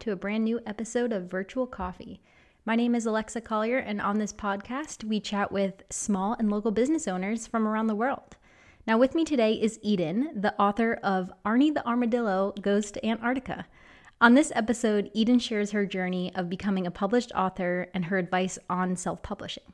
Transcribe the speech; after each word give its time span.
to 0.00 0.12
a 0.12 0.16
brand 0.16 0.44
new 0.44 0.60
episode 0.66 1.12
of 1.12 1.30
Virtual 1.30 1.66
Coffee. 1.66 2.20
My 2.64 2.76
name 2.76 2.94
is 2.94 3.06
Alexa 3.06 3.40
Collier, 3.40 3.78
and 3.78 4.00
on 4.00 4.18
this 4.18 4.32
podcast, 4.32 5.04
we 5.04 5.20
chat 5.20 5.50
with 5.50 5.82
small 5.90 6.34
and 6.38 6.50
local 6.50 6.70
business 6.70 7.08
owners 7.08 7.46
from 7.46 7.66
around 7.66 7.86
the 7.86 7.94
world. 7.94 8.36
Now, 8.86 8.98
with 8.98 9.14
me 9.14 9.24
today 9.24 9.52
is 9.54 9.78
Eden, 9.82 10.30
the 10.34 10.54
author 10.60 10.94
of 11.02 11.32
Arnie 11.44 11.72
the 11.72 11.86
Armadillo 11.86 12.52
Goes 12.60 12.90
to 12.92 13.06
Antarctica. 13.06 13.66
On 14.20 14.34
this 14.34 14.52
episode, 14.54 15.10
Eden 15.14 15.38
shares 15.38 15.72
her 15.72 15.86
journey 15.86 16.34
of 16.34 16.48
becoming 16.48 16.86
a 16.86 16.90
published 16.90 17.32
author 17.34 17.88
and 17.94 18.06
her 18.06 18.18
advice 18.18 18.58
on 18.68 18.96
self 18.96 19.22
publishing. 19.22 19.64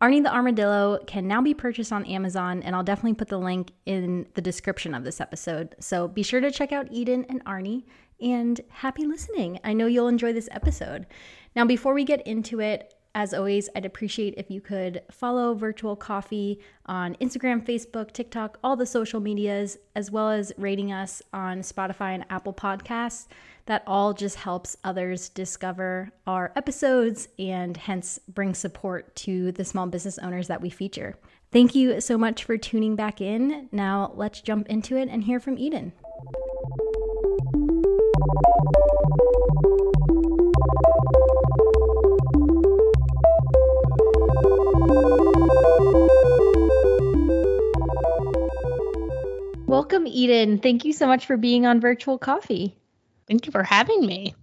Arnie 0.00 0.22
the 0.22 0.32
Armadillo 0.32 0.98
can 1.06 1.28
now 1.28 1.42
be 1.42 1.52
purchased 1.52 1.92
on 1.92 2.06
Amazon, 2.06 2.62
and 2.62 2.74
I'll 2.74 2.82
definitely 2.82 3.14
put 3.14 3.28
the 3.28 3.38
link 3.38 3.72
in 3.84 4.26
the 4.34 4.40
description 4.40 4.94
of 4.94 5.04
this 5.04 5.20
episode. 5.20 5.74
So 5.78 6.08
be 6.08 6.22
sure 6.22 6.40
to 6.40 6.50
check 6.50 6.72
out 6.72 6.88
Eden 6.90 7.26
and 7.28 7.44
Arnie, 7.44 7.84
and 8.20 8.60
happy 8.68 9.06
listening. 9.06 9.58
I 9.64 9.72
know 9.72 9.86
you'll 9.86 10.08
enjoy 10.08 10.32
this 10.32 10.48
episode. 10.52 11.06
Now, 11.54 11.64
before 11.64 11.94
we 11.94 12.04
get 12.04 12.26
into 12.26 12.60
it, 12.60 12.94
as 13.14 13.34
always, 13.34 13.68
I'd 13.74 13.84
appreciate 13.84 14.34
if 14.36 14.50
you 14.50 14.60
could 14.60 15.02
follow 15.10 15.54
Virtual 15.54 15.96
Coffee 15.96 16.60
on 16.86 17.16
Instagram, 17.16 17.64
Facebook, 17.64 18.12
TikTok, 18.12 18.58
all 18.62 18.76
the 18.76 18.86
social 18.86 19.18
medias, 19.18 19.78
as 19.96 20.12
well 20.12 20.30
as 20.30 20.52
rating 20.56 20.92
us 20.92 21.20
on 21.32 21.60
Spotify 21.62 22.14
and 22.14 22.24
Apple 22.30 22.52
Podcasts. 22.54 23.26
That 23.66 23.82
all 23.86 24.14
just 24.14 24.36
helps 24.36 24.76
others 24.84 25.28
discover 25.28 26.10
our 26.26 26.52
episodes 26.56 27.28
and 27.38 27.76
hence 27.76 28.18
bring 28.28 28.54
support 28.54 29.14
to 29.16 29.52
the 29.52 29.64
small 29.64 29.86
business 29.86 30.18
owners 30.18 30.48
that 30.48 30.60
we 30.60 30.70
feature. 30.70 31.16
Thank 31.52 31.74
you 31.74 32.00
so 32.00 32.16
much 32.16 32.44
for 32.44 32.56
tuning 32.56 32.94
back 32.94 33.20
in. 33.20 33.68
Now, 33.72 34.12
let's 34.14 34.40
jump 34.40 34.68
into 34.68 34.96
it 34.96 35.08
and 35.08 35.24
hear 35.24 35.40
from 35.40 35.58
Eden. 35.58 35.92
Welcome, 49.80 50.06
Eden. 50.06 50.58
Thank 50.58 50.84
you 50.84 50.92
so 50.92 51.06
much 51.06 51.24
for 51.24 51.38
being 51.38 51.64
on 51.64 51.80
Virtual 51.80 52.18
Coffee. 52.18 52.76
Thank 53.26 53.46
you 53.46 53.50
for 53.50 53.62
having 53.62 54.04
me. 54.04 54.34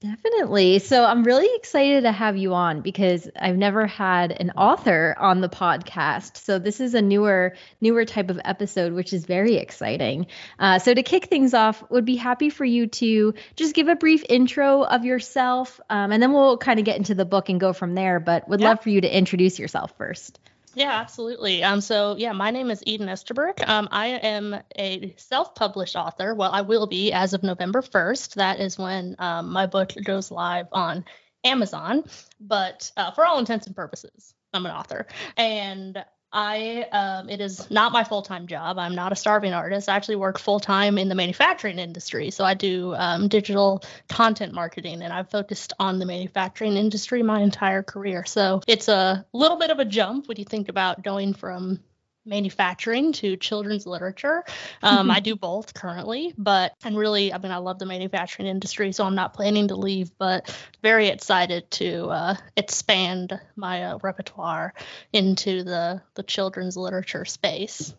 Definitely. 0.00 0.78
So 0.78 1.04
I'm 1.04 1.22
really 1.22 1.54
excited 1.54 2.04
to 2.04 2.12
have 2.12 2.38
you 2.38 2.54
on 2.54 2.80
because 2.80 3.28
I've 3.38 3.58
never 3.58 3.86
had 3.86 4.32
an 4.32 4.52
author 4.52 5.14
on 5.18 5.42
the 5.42 5.50
podcast. 5.50 6.38
So 6.38 6.58
this 6.58 6.80
is 6.80 6.94
a 6.94 7.02
newer, 7.02 7.56
newer 7.82 8.06
type 8.06 8.30
of 8.30 8.40
episode, 8.42 8.94
which 8.94 9.12
is 9.12 9.26
very 9.26 9.56
exciting. 9.56 10.28
Uh, 10.58 10.78
so 10.78 10.94
to 10.94 11.02
kick 11.02 11.26
things 11.26 11.52
off, 11.52 11.84
would 11.90 12.06
be 12.06 12.16
happy 12.16 12.48
for 12.48 12.64
you 12.64 12.86
to 12.86 13.34
just 13.54 13.74
give 13.74 13.88
a 13.88 13.96
brief 13.96 14.24
intro 14.30 14.82
of 14.82 15.04
yourself, 15.04 15.78
um, 15.90 16.10
and 16.10 16.22
then 16.22 16.32
we'll 16.32 16.56
kind 16.56 16.78
of 16.78 16.86
get 16.86 16.96
into 16.96 17.14
the 17.14 17.26
book 17.26 17.50
and 17.50 17.60
go 17.60 17.74
from 17.74 17.94
there. 17.94 18.18
But 18.18 18.48
would 18.48 18.60
yeah. 18.60 18.70
love 18.70 18.80
for 18.80 18.88
you 18.88 19.02
to 19.02 19.14
introduce 19.14 19.58
yourself 19.58 19.92
first. 19.98 20.40
Yeah, 20.76 20.92
absolutely. 20.92 21.64
Um, 21.64 21.80
so 21.80 22.16
yeah, 22.18 22.32
my 22.32 22.50
name 22.50 22.70
is 22.70 22.82
Eden 22.84 23.08
Estabrook. 23.08 23.66
Um, 23.66 23.88
I 23.90 24.08
am 24.08 24.54
a 24.78 25.14
self-published 25.16 25.96
author. 25.96 26.34
Well, 26.34 26.52
I 26.52 26.60
will 26.60 26.86
be 26.86 27.14
as 27.14 27.32
of 27.32 27.42
November 27.42 27.80
1st. 27.80 28.34
That 28.34 28.60
is 28.60 28.76
when 28.76 29.16
um, 29.18 29.50
my 29.50 29.64
book 29.64 29.94
goes 30.04 30.30
live 30.30 30.66
on 30.72 31.06
Amazon. 31.44 32.04
But 32.38 32.92
uh, 32.94 33.10
for 33.12 33.24
all 33.24 33.38
intents 33.38 33.66
and 33.66 33.74
purposes, 33.74 34.34
I'm 34.52 34.66
an 34.66 34.72
author, 34.72 35.06
and 35.38 36.04
I 36.32 36.86
um, 36.92 37.30
it 37.30 37.40
is 37.40 37.70
not 37.70 37.92
my 37.92 38.04
full 38.04 38.22
time 38.22 38.46
job. 38.46 38.78
I'm 38.78 38.94
not 38.94 39.12
a 39.12 39.16
starving 39.16 39.52
artist. 39.52 39.88
I 39.88 39.96
actually 39.96 40.16
work 40.16 40.38
full 40.38 40.60
time 40.60 40.98
in 40.98 41.08
the 41.08 41.14
manufacturing 41.14 41.78
industry. 41.78 42.30
So 42.30 42.44
I 42.44 42.54
do 42.54 42.94
um, 42.94 43.28
digital 43.28 43.82
content 44.08 44.52
marketing, 44.52 45.02
and 45.02 45.12
I've 45.12 45.30
focused 45.30 45.72
on 45.78 45.98
the 45.98 46.06
manufacturing 46.06 46.76
industry 46.76 47.22
my 47.22 47.40
entire 47.40 47.82
career. 47.82 48.24
So 48.24 48.60
it's 48.66 48.88
a 48.88 49.24
little 49.32 49.56
bit 49.56 49.70
of 49.70 49.78
a 49.78 49.84
jump 49.84 50.28
when 50.28 50.36
you 50.36 50.44
think 50.44 50.68
about 50.68 51.02
going 51.02 51.32
from 51.32 51.80
manufacturing 52.26 53.12
to 53.12 53.36
children's 53.36 53.86
literature. 53.86 54.44
Um, 54.82 55.10
I 55.10 55.20
do 55.20 55.36
both 55.36 55.72
currently, 55.74 56.34
but 56.36 56.72
and 56.84 56.96
really, 56.96 57.32
I 57.32 57.38
mean, 57.38 57.52
I 57.52 57.58
love 57.58 57.78
the 57.78 57.86
manufacturing 57.86 58.48
industry, 58.48 58.92
so 58.92 59.04
I'm 59.04 59.14
not 59.14 59.32
planning 59.34 59.68
to 59.68 59.76
leave, 59.76 60.10
but 60.18 60.54
very 60.82 61.08
excited 61.08 61.70
to 61.72 62.06
uh, 62.08 62.34
expand 62.56 63.38
my 63.54 63.84
uh, 63.84 63.98
repertoire 64.02 64.74
into 65.12 65.62
the 65.62 66.02
the 66.14 66.22
children's 66.22 66.76
literature 66.76 67.24
space. 67.24 67.94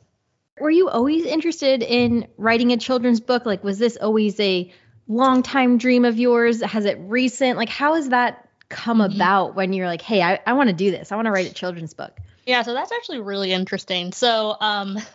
Were 0.60 0.72
you 0.72 0.90
always 0.90 1.26
interested 1.26 1.84
in 1.84 2.28
writing 2.38 2.72
a 2.72 2.78
children's 2.78 3.20
book? 3.20 3.46
Like, 3.46 3.64
was 3.64 3.78
this 3.78 3.98
always 3.98 4.40
a 4.40 4.72
long 5.08 5.44
time 5.44 5.78
dream 5.78 6.04
of 6.04 6.20
yours? 6.20 6.62
Has 6.62 6.86
it 6.86 6.98
recent? 7.00 7.58
Like, 7.58 7.70
how 7.70 7.94
has 7.94 8.10
that 8.10 8.50
come 8.70 9.00
mm-hmm. 9.00 9.16
about 9.16 9.56
when 9.56 9.74
you're 9.74 9.88
like, 9.88 10.02
hey, 10.02 10.22
I, 10.22 10.40
I 10.46 10.54
want 10.54 10.70
to 10.70 10.76
do 10.76 10.92
this. 10.92 11.12
I 11.12 11.16
want 11.16 11.28
to 11.28 11.32
write 11.32 11.50
a 11.50 11.54
children's 11.54 11.94
book? 11.94 12.20
Yeah, 12.48 12.62
so 12.62 12.74
that's 12.74 12.94
actually 12.94 13.20
really 13.20 13.52
interesting. 13.52 14.14
So, 14.14 14.56
um, 14.60 14.98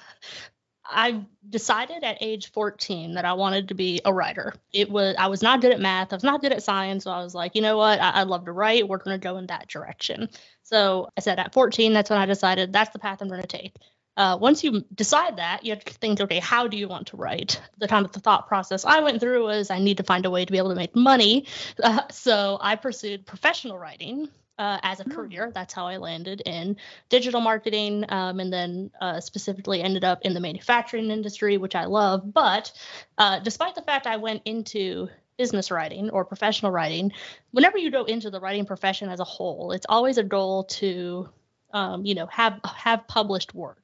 I 0.85 1.25
decided 1.49 2.05
at 2.05 2.19
age 2.21 2.53
14 2.53 3.15
that 3.15 3.25
I 3.25 3.33
wanted 3.33 3.69
to 3.69 3.75
be 3.75 4.03
a 4.05 4.13
writer. 4.13 4.53
It 4.75 4.91
was 4.91 5.15
I 5.19 5.29
was 5.29 5.41
not 5.41 5.63
good 5.63 5.73
at 5.73 5.81
math. 5.81 6.13
I 6.13 6.17
was 6.17 6.25
not 6.25 6.43
good 6.43 6.53
at 6.53 6.63
science. 6.63 7.05
So 7.05 7.11
I 7.11 7.23
was 7.23 7.35
like, 7.35 7.55
you 7.55 7.63
know 7.63 7.79
what? 7.79 7.99
I, 7.99 8.23
would 8.23 8.31
love 8.31 8.45
to 8.45 8.53
write. 8.53 8.87
We're 8.87 8.99
going 8.99 9.19
to 9.19 9.25
go 9.25 9.39
in 9.39 9.47
that 9.47 9.69
direction. 9.69 10.29
So 10.65 11.09
I 11.17 11.21
said 11.21 11.39
at 11.39 11.55
14, 11.55 11.95
that's 11.95 12.11
when 12.11 12.19
I 12.19 12.27
decided 12.27 12.73
that's 12.73 12.91
the 12.91 12.99
path 12.99 13.23
I'm 13.23 13.29
going 13.29 13.41
to 13.41 13.47
take. 13.47 13.75
Uh, 14.19 14.37
once 14.39 14.63
you 14.63 14.85
decide 14.95 15.39
that, 15.39 15.65
you 15.65 15.71
have 15.71 15.85
to 15.85 15.95
think, 15.95 16.21
okay, 16.21 16.41
how 16.41 16.67
do 16.67 16.77
you 16.77 16.89
want 16.89 17.07
to 17.07 17.17
write? 17.17 17.59
The 17.79 17.89
kind 17.89 18.05
of 18.05 18.13
the 18.13 18.21
thought 18.21 18.47
process 18.47 18.85
I 18.85 19.01
went 19.01 19.21
through 19.21 19.45
was 19.45 19.71
I 19.71 19.79
need 19.79 19.97
to 19.97 20.03
find 20.03 20.27
a 20.27 20.31
way 20.31 20.45
to 20.45 20.53
be 20.53 20.59
able 20.59 20.71
to 20.71 20.77
make 20.77 20.95
money. 20.95 21.47
Uh, 21.83 22.03
so 22.11 22.59
I 22.61 22.77
pursued 22.77 23.25
professional 23.25 23.79
writing, 23.79 24.29
uh, 24.59 24.79
as 24.83 25.01
a 25.01 25.05
hmm. 25.05 25.13
career. 25.13 25.51
That's 25.55 25.75
how 25.75 25.87
I 25.87 25.97
landed 25.97 26.43
in 26.45 26.77
digital 27.09 27.41
marketing, 27.41 28.05
um, 28.09 28.41
and 28.41 28.53
then 28.53 28.91
uh, 29.01 29.21
specifically 29.21 29.83
ended 29.83 30.05
up 30.05 30.21
in 30.23 30.35
the 30.35 30.41
manufacturing 30.41 31.11
industry, 31.11 31.57
which 31.57 31.75
I 31.75 31.87
love. 31.87 32.33
But 32.33 32.73
uh, 33.19 33.41
despite 33.41 33.75
the 33.75 33.83
fact 33.83 34.07
I 34.07 34.17
went 34.17 34.43
into 34.45 35.09
business 35.37 35.71
writing 35.71 36.11
or 36.11 36.25
professional 36.25 36.71
writing, 36.71 37.13
whenever 37.51 37.79
you 37.79 37.91
go 37.91 38.05
into 38.05 38.31
the 38.31 38.41
writing 38.41 38.67
profession 38.67 39.09
as 39.09 39.21
a 39.21 39.25
whole, 39.25 39.73
it's 39.73 39.87
always 39.89 40.19
a 40.19 40.23
goal 40.23 40.65
to, 40.65 41.29
um, 41.73 42.05
you 42.05 42.15
know, 42.15 42.27
have 42.27 42.61
have 42.65 43.07
published 43.09 43.55
work. 43.55 43.79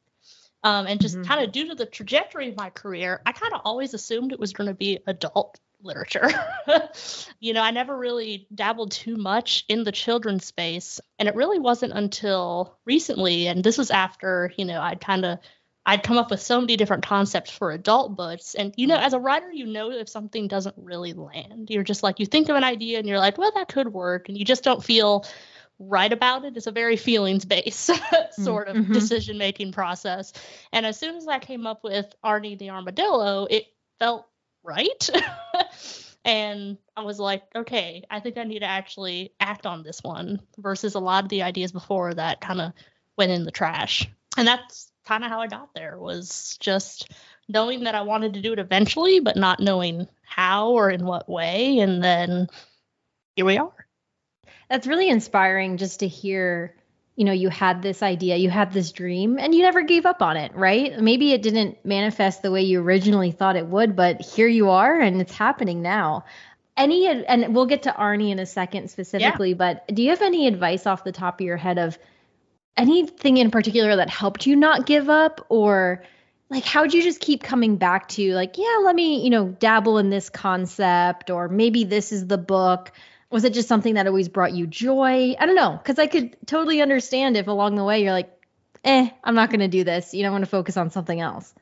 Um, 0.64 0.86
and 0.88 1.00
just 1.00 1.14
mm-hmm. 1.14 1.28
kind 1.28 1.44
of 1.44 1.52
due 1.52 1.68
to 1.68 1.76
the 1.76 1.86
trajectory 1.86 2.48
of 2.48 2.56
my 2.56 2.70
career, 2.70 3.22
I 3.24 3.30
kind 3.30 3.54
of 3.54 3.60
always 3.64 3.94
assumed 3.94 4.32
it 4.32 4.40
was 4.40 4.52
going 4.52 4.66
to 4.66 4.74
be 4.74 4.98
adult 5.06 5.60
literature. 5.82 6.28
you 7.40 7.52
know, 7.52 7.62
I 7.62 7.70
never 7.70 7.96
really 7.96 8.46
dabbled 8.54 8.92
too 8.92 9.16
much 9.16 9.64
in 9.68 9.84
the 9.84 9.92
children's 9.92 10.44
space. 10.44 11.00
And 11.18 11.28
it 11.28 11.34
really 11.34 11.58
wasn't 11.58 11.92
until 11.92 12.78
recently, 12.84 13.46
and 13.46 13.62
this 13.62 13.78
was 13.78 13.90
after, 13.90 14.52
you 14.56 14.64
know, 14.64 14.80
I'd 14.80 15.00
kind 15.00 15.24
of 15.24 15.38
I'd 15.86 16.02
come 16.02 16.18
up 16.18 16.30
with 16.30 16.42
so 16.42 16.60
many 16.60 16.76
different 16.76 17.06
concepts 17.06 17.50
for 17.50 17.70
adult 17.70 18.14
books. 18.14 18.54
And 18.54 18.74
you 18.76 18.86
know, 18.86 18.98
as 18.98 19.14
a 19.14 19.18
writer, 19.18 19.50
you 19.50 19.64
know 19.64 19.90
if 19.90 20.06
something 20.06 20.46
doesn't 20.46 20.74
really 20.76 21.14
land. 21.14 21.70
You're 21.70 21.82
just 21.82 22.02
like 22.02 22.20
you 22.20 22.26
think 22.26 22.50
of 22.50 22.56
an 22.56 22.64
idea 22.64 22.98
and 22.98 23.08
you're 23.08 23.18
like, 23.18 23.38
well, 23.38 23.52
that 23.54 23.68
could 23.68 23.90
work, 23.90 24.28
and 24.28 24.36
you 24.36 24.44
just 24.44 24.64
don't 24.64 24.84
feel 24.84 25.24
right 25.78 26.12
about 26.12 26.44
it. 26.44 26.56
It's 26.56 26.66
a 26.66 26.72
very 26.72 26.96
feelings 26.96 27.46
based 27.46 27.90
sort 28.32 28.68
of 28.68 28.76
mm-hmm. 28.76 28.92
decision 28.92 29.38
making 29.38 29.72
process. 29.72 30.34
And 30.74 30.84
as 30.84 30.98
soon 30.98 31.16
as 31.16 31.26
I 31.26 31.38
came 31.38 31.66
up 31.66 31.82
with 31.82 32.14
Arnie 32.22 32.58
the 32.58 32.68
Armadillo, 32.70 33.46
it 33.48 33.64
felt 33.98 34.26
right. 34.68 35.10
and 36.24 36.76
I 36.96 37.02
was 37.02 37.18
like, 37.18 37.42
okay, 37.56 38.04
I 38.10 38.20
think 38.20 38.36
I 38.36 38.44
need 38.44 38.60
to 38.60 38.66
actually 38.66 39.32
act 39.40 39.66
on 39.66 39.82
this 39.82 40.02
one 40.02 40.40
versus 40.58 40.94
a 40.94 41.00
lot 41.00 41.24
of 41.24 41.30
the 41.30 41.42
ideas 41.42 41.72
before 41.72 42.14
that 42.14 42.40
kind 42.40 42.60
of 42.60 42.72
went 43.16 43.32
in 43.32 43.44
the 43.44 43.50
trash. 43.50 44.08
And 44.36 44.46
that's 44.46 44.92
kind 45.06 45.24
of 45.24 45.30
how 45.30 45.40
I 45.40 45.46
got 45.46 45.74
there 45.74 45.98
was 45.98 46.58
just 46.60 47.10
knowing 47.48 47.84
that 47.84 47.94
I 47.94 48.02
wanted 48.02 48.34
to 48.34 48.42
do 48.42 48.52
it 48.52 48.58
eventually, 48.58 49.20
but 49.20 49.36
not 49.36 49.58
knowing 49.58 50.06
how 50.22 50.72
or 50.72 50.90
in 50.90 51.06
what 51.06 51.28
way. 51.28 51.78
And 51.78 52.04
then 52.04 52.48
here 53.34 53.46
we 53.46 53.56
are. 53.56 53.86
That's 54.68 54.86
really 54.86 55.08
inspiring 55.08 55.78
just 55.78 56.00
to 56.00 56.08
hear 56.08 56.76
you 57.18 57.24
know 57.24 57.32
you 57.32 57.48
had 57.48 57.82
this 57.82 58.00
idea 58.00 58.36
you 58.36 58.48
had 58.48 58.72
this 58.72 58.92
dream 58.92 59.38
and 59.40 59.52
you 59.52 59.62
never 59.62 59.82
gave 59.82 60.06
up 60.06 60.22
on 60.22 60.36
it 60.36 60.54
right? 60.54 61.00
Maybe 61.00 61.32
it 61.32 61.42
didn't 61.42 61.84
manifest 61.84 62.42
the 62.42 62.52
way 62.52 62.62
you 62.62 62.80
originally 62.80 63.32
thought 63.32 63.56
it 63.56 63.66
would 63.66 63.96
but 63.96 64.20
here 64.20 64.46
you 64.46 64.70
are 64.70 65.00
and 65.00 65.20
it's 65.20 65.34
happening 65.34 65.82
now. 65.82 66.24
Any 66.76 67.08
and 67.08 67.56
we'll 67.56 67.66
get 67.66 67.82
to 67.82 67.90
arnie 67.90 68.30
in 68.30 68.38
a 68.38 68.46
second 68.46 68.88
specifically 68.88 69.50
yeah. 69.50 69.56
but 69.56 69.88
do 69.92 70.00
you 70.00 70.10
have 70.10 70.22
any 70.22 70.46
advice 70.46 70.86
off 70.86 71.02
the 71.02 71.10
top 71.10 71.40
of 71.40 71.44
your 71.44 71.56
head 71.56 71.78
of 71.78 71.98
anything 72.76 73.38
in 73.38 73.50
particular 73.50 73.96
that 73.96 74.08
helped 74.08 74.46
you 74.46 74.54
not 74.54 74.86
give 74.86 75.10
up? 75.10 75.44
Or 75.48 76.04
like 76.50 76.64
how'd 76.64 76.94
you 76.94 77.02
just 77.02 77.18
keep 77.18 77.42
coming 77.42 77.78
back 77.78 78.08
to 78.10 78.32
like 78.34 78.58
yeah 78.58 78.78
let 78.84 78.94
me 78.94 79.24
you 79.24 79.30
know 79.30 79.48
dabble 79.48 79.98
in 79.98 80.08
this 80.08 80.30
concept 80.30 81.30
or 81.30 81.48
maybe 81.48 81.82
this 81.82 82.12
is 82.12 82.28
the 82.28 82.38
book 82.38 82.92
was 83.30 83.44
it 83.44 83.52
just 83.52 83.68
something 83.68 83.94
that 83.94 84.06
always 84.06 84.28
brought 84.28 84.52
you 84.52 84.66
joy? 84.66 85.34
I 85.38 85.46
don't 85.46 85.54
know, 85.54 85.78
because 85.82 85.98
I 85.98 86.06
could 86.06 86.36
totally 86.46 86.80
understand 86.80 87.36
if 87.36 87.46
along 87.46 87.76
the 87.76 87.84
way 87.84 88.02
you're 88.02 88.12
like, 88.12 88.32
eh, 88.84 89.10
I'm 89.22 89.34
not 89.34 89.50
going 89.50 89.60
to 89.60 89.68
do 89.68 89.84
this. 89.84 90.14
You 90.14 90.22
know, 90.22 90.28
I'm 90.28 90.32
going 90.32 90.42
to 90.42 90.50
focus 90.50 90.76
on 90.76 90.90
something 90.90 91.20
else. 91.20 91.54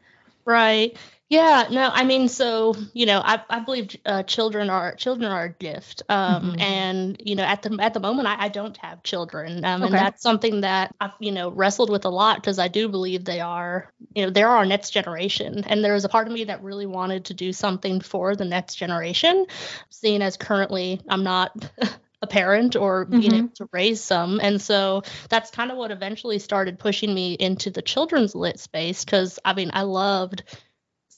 Right. 0.45 0.97
Yeah, 1.29 1.67
no, 1.73 1.91
I 1.93 2.05
mean, 2.05 2.29
so 2.29 2.77
you 2.93 3.05
know, 3.05 3.21
I, 3.25 3.43
I 3.51 3.59
believe 3.59 3.97
uh, 4.07 4.23
children 4.23 4.71
are 4.71 4.95
children 4.95 5.33
are 5.33 5.45
a 5.45 5.53
gift, 5.53 6.05
um, 6.09 6.53
mm-hmm. 6.53 6.61
and 6.61 7.21
you 7.25 7.35
know, 7.35 7.43
at 7.43 7.63
the 7.63 7.77
at 7.81 7.95
the 7.95 8.01
moment, 8.01 8.29
I, 8.29 8.45
I 8.45 8.49
don't 8.49 8.77
have 8.77 9.03
children, 9.03 9.65
um, 9.65 9.83
okay. 9.83 9.87
and 9.87 9.95
that's 9.95 10.23
something 10.23 10.61
that 10.61 10.95
I've 11.01 11.15
you 11.19 11.33
know 11.33 11.51
wrestled 11.51 11.91
with 11.91 12.05
a 12.05 12.11
lot 12.11 12.37
because 12.37 12.61
I 12.61 12.69
do 12.69 12.89
believe 12.89 13.25
they 13.25 13.41
are, 13.41 13.93
you 14.15 14.25
know, 14.25 14.31
they're 14.31 14.49
our 14.49 14.65
next 14.65 14.91
generation, 14.91 15.65
and 15.67 15.85
there 15.85 15.95
was 15.95 16.05
a 16.05 16.09
part 16.09 16.29
of 16.29 16.33
me 16.33 16.45
that 16.45 16.63
really 16.63 16.87
wanted 16.87 17.25
to 17.25 17.35
do 17.35 17.53
something 17.53 18.01
for 18.01 18.37
the 18.37 18.45
next 18.45 18.77
generation, 18.77 19.47
seeing 19.91 20.23
as 20.23 20.37
currently 20.37 21.01
I'm 21.09 21.25
not. 21.25 21.71
a 22.23 22.27
parent 22.27 22.77
or 22.77 23.05
being 23.05 23.25
mm-hmm. 23.25 23.35
able 23.35 23.49
to 23.51 23.69
raise 23.73 24.03
some. 24.03 24.41
And 24.43 24.61
so 24.61 25.03
that's 25.29 25.51
kind 25.51 25.71
of 25.71 25.77
what 25.77 25.91
eventually 25.91 26.39
started 26.39 26.79
pushing 26.79 27.13
me 27.15 27.35
into 27.35 27.71
the 27.71 27.83
children's 27.83 28.35
lit 28.35 28.59
space 28.59 29.05
because 29.05 29.39
I 29.45 29.53
mean, 29.53 29.71
I 29.75 29.83
loved 29.83 30.43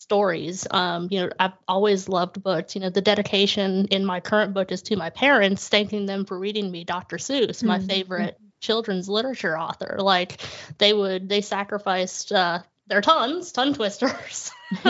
stories. 0.08 0.66
Um, 0.70 1.08
you 1.10 1.20
know, 1.20 1.30
I've 1.38 1.52
always 1.68 2.08
loved 2.08 2.42
books. 2.42 2.74
You 2.74 2.80
know, 2.80 2.88
the 2.88 3.02
dedication 3.02 3.88
in 3.90 4.06
my 4.06 4.20
current 4.20 4.54
book 4.54 4.72
is 4.72 4.80
to 4.84 4.96
my 4.96 5.10
parents, 5.10 5.68
thanking 5.68 6.06
them 6.06 6.24
for 6.24 6.38
reading 6.38 6.70
me 6.70 6.84
Dr. 6.84 7.18
Seuss, 7.18 7.62
my 7.62 7.76
mm-hmm. 7.76 7.88
favorite 7.88 8.38
children's 8.62 9.06
literature 9.06 9.58
author. 9.58 9.98
Like 10.00 10.40
they 10.78 10.94
would, 10.94 11.28
they 11.28 11.42
sacrificed 11.42 12.32
uh, 12.32 12.60
their 12.86 13.02
tons, 13.02 13.52
tongue 13.52 13.74
twisters, 13.74 14.50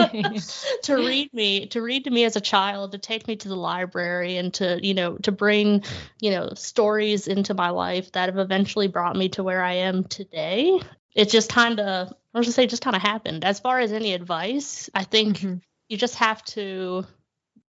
to 0.83 0.95
read 0.95 1.33
me, 1.33 1.65
to 1.67 1.81
read 1.81 2.05
to 2.05 2.09
me 2.09 2.23
as 2.23 2.37
a 2.37 2.41
child, 2.41 2.93
to 2.93 2.97
take 2.97 3.27
me 3.27 3.35
to 3.35 3.49
the 3.49 3.57
library, 3.57 4.37
and 4.37 4.53
to 4.53 4.79
you 4.81 4.93
know 4.93 5.17
to 5.17 5.33
bring 5.33 5.83
you 6.21 6.31
know 6.31 6.53
stories 6.55 7.27
into 7.27 7.53
my 7.53 7.71
life 7.71 8.13
that 8.13 8.29
have 8.29 8.37
eventually 8.37 8.87
brought 8.87 9.17
me 9.17 9.27
to 9.29 9.43
where 9.43 9.61
I 9.61 9.73
am 9.73 10.05
today. 10.05 10.79
It 11.15 11.29
just 11.29 11.49
kind 11.49 11.79
of 11.79 12.13
I 12.33 12.37
was 12.37 12.47
gonna 12.47 12.53
say 12.53 12.67
just 12.67 12.83
kind 12.83 12.95
of 12.95 13.01
happened. 13.01 13.43
As 13.43 13.59
far 13.59 13.79
as 13.79 13.91
any 13.91 14.13
advice, 14.13 14.89
I 14.93 15.03
think 15.03 15.37
mm-hmm. 15.37 15.55
you 15.89 15.97
just 15.97 16.15
have 16.15 16.43
to 16.45 17.05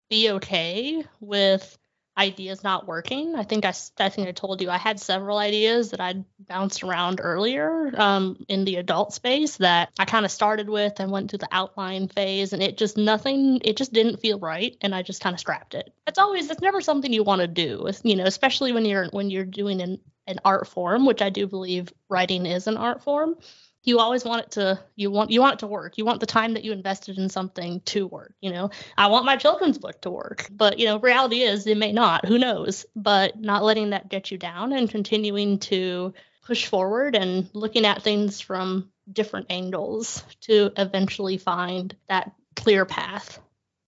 be 0.09 0.31
okay 0.31 1.03
with 1.19 1.77
ideas 2.19 2.63
not 2.63 2.85
working. 2.85 3.35
I 3.35 3.43
think 3.43 3.63
I, 3.63 3.73
I 3.97 4.09
think 4.09 4.27
I 4.27 4.33
told 4.33 4.61
you 4.61 4.69
I 4.69 4.77
had 4.77 4.99
several 4.99 5.37
ideas 5.37 5.91
that 5.91 6.01
I'd 6.01 6.25
bounced 6.37 6.83
around 6.83 7.21
earlier 7.23 7.91
um, 7.97 8.43
in 8.49 8.65
the 8.65 8.75
adult 8.75 9.13
space 9.13 9.55
that 9.57 9.89
I 9.97 10.03
kind 10.03 10.25
of 10.25 10.31
started 10.31 10.69
with 10.69 10.99
and 10.99 11.11
went 11.11 11.29
through 11.29 11.39
the 11.39 11.47
outline 11.51 12.09
phase, 12.09 12.51
and 12.51 12.61
it 12.61 12.77
just 12.77 12.97
nothing. 12.97 13.61
It 13.63 13.77
just 13.77 13.93
didn't 13.93 14.19
feel 14.19 14.37
right, 14.37 14.75
and 14.81 14.93
I 14.93 15.01
just 15.01 15.21
kind 15.21 15.33
of 15.33 15.39
scrapped 15.39 15.73
it. 15.73 15.93
It's 16.05 16.19
always 16.19 16.49
it's 16.51 16.61
never 16.61 16.81
something 16.81 17.13
you 17.13 17.23
want 17.23 17.41
to 17.41 17.47
do, 17.47 17.89
you 18.03 18.17
know, 18.17 18.25
especially 18.25 18.73
when 18.73 18.83
you're 18.85 19.07
when 19.11 19.29
you're 19.29 19.45
doing 19.45 19.81
an 19.81 19.99
an 20.29 20.39
art 20.45 20.67
form, 20.67 21.05
which 21.05 21.21
I 21.21 21.29
do 21.29 21.47
believe 21.47 21.91
writing 22.07 22.45
is 22.45 22.67
an 22.67 22.77
art 22.77 23.03
form. 23.03 23.35
You 23.83 23.99
always 23.99 24.23
want 24.23 24.43
it 24.43 24.51
to 24.51 24.79
you 24.95 25.09
want 25.09 25.31
you 25.31 25.41
want 25.41 25.55
it 25.55 25.59
to 25.59 25.67
work. 25.67 25.97
You 25.97 26.05
want 26.05 26.19
the 26.19 26.25
time 26.25 26.53
that 26.53 26.63
you 26.63 26.71
invested 26.71 27.17
in 27.17 27.29
something 27.29 27.81
to 27.85 28.05
work 28.05 28.33
you 28.41 28.51
know? 28.51 28.69
I 28.97 29.07
want 29.07 29.25
my 29.25 29.37
children's 29.37 29.77
book 29.77 30.01
to 30.01 30.09
work 30.09 30.47
but 30.51 30.79
you 30.79 30.85
know 30.85 30.99
reality 30.99 31.41
is 31.41 31.65
it 31.65 31.77
may 31.77 31.91
not. 31.91 32.25
Who 32.25 32.37
knows? 32.37 32.85
But 32.95 33.39
not 33.39 33.63
letting 33.63 33.91
that 33.91 34.09
get 34.09 34.31
you 34.31 34.37
down 34.37 34.73
and 34.73 34.89
continuing 34.89 35.59
to 35.59 36.13
push 36.45 36.65
forward 36.65 37.15
and 37.15 37.49
looking 37.53 37.85
at 37.85 38.03
things 38.03 38.41
from 38.41 38.89
different 39.11 39.47
angles 39.49 40.23
to 40.41 40.71
eventually 40.77 41.37
find 41.37 41.95
that 42.09 42.31
clear 42.55 42.85
path. 42.85 43.39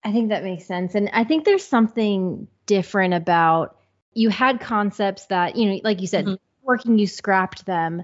I 0.05 0.13
think 0.13 0.29
that 0.31 0.45
makes 0.45 0.67
sense. 0.67 0.95
And 0.95 1.11
i 1.13 1.25
think 1.25 1.45
there's 1.45 1.67
something 1.67 2.47
different 2.67 3.15
about 3.15 3.77
you 4.15 4.29
had 4.29 4.61
concepts 4.61 5.27
that 5.27 5.57
you 5.57 5.71
know 5.71 5.81
like 5.85 6.01
you 6.01 6.07
said 6.07 6.25
mm-hmm. 6.25 6.35
working 6.63 6.99
you 6.99 7.07
scrapped 7.07 7.67
them 7.67 8.03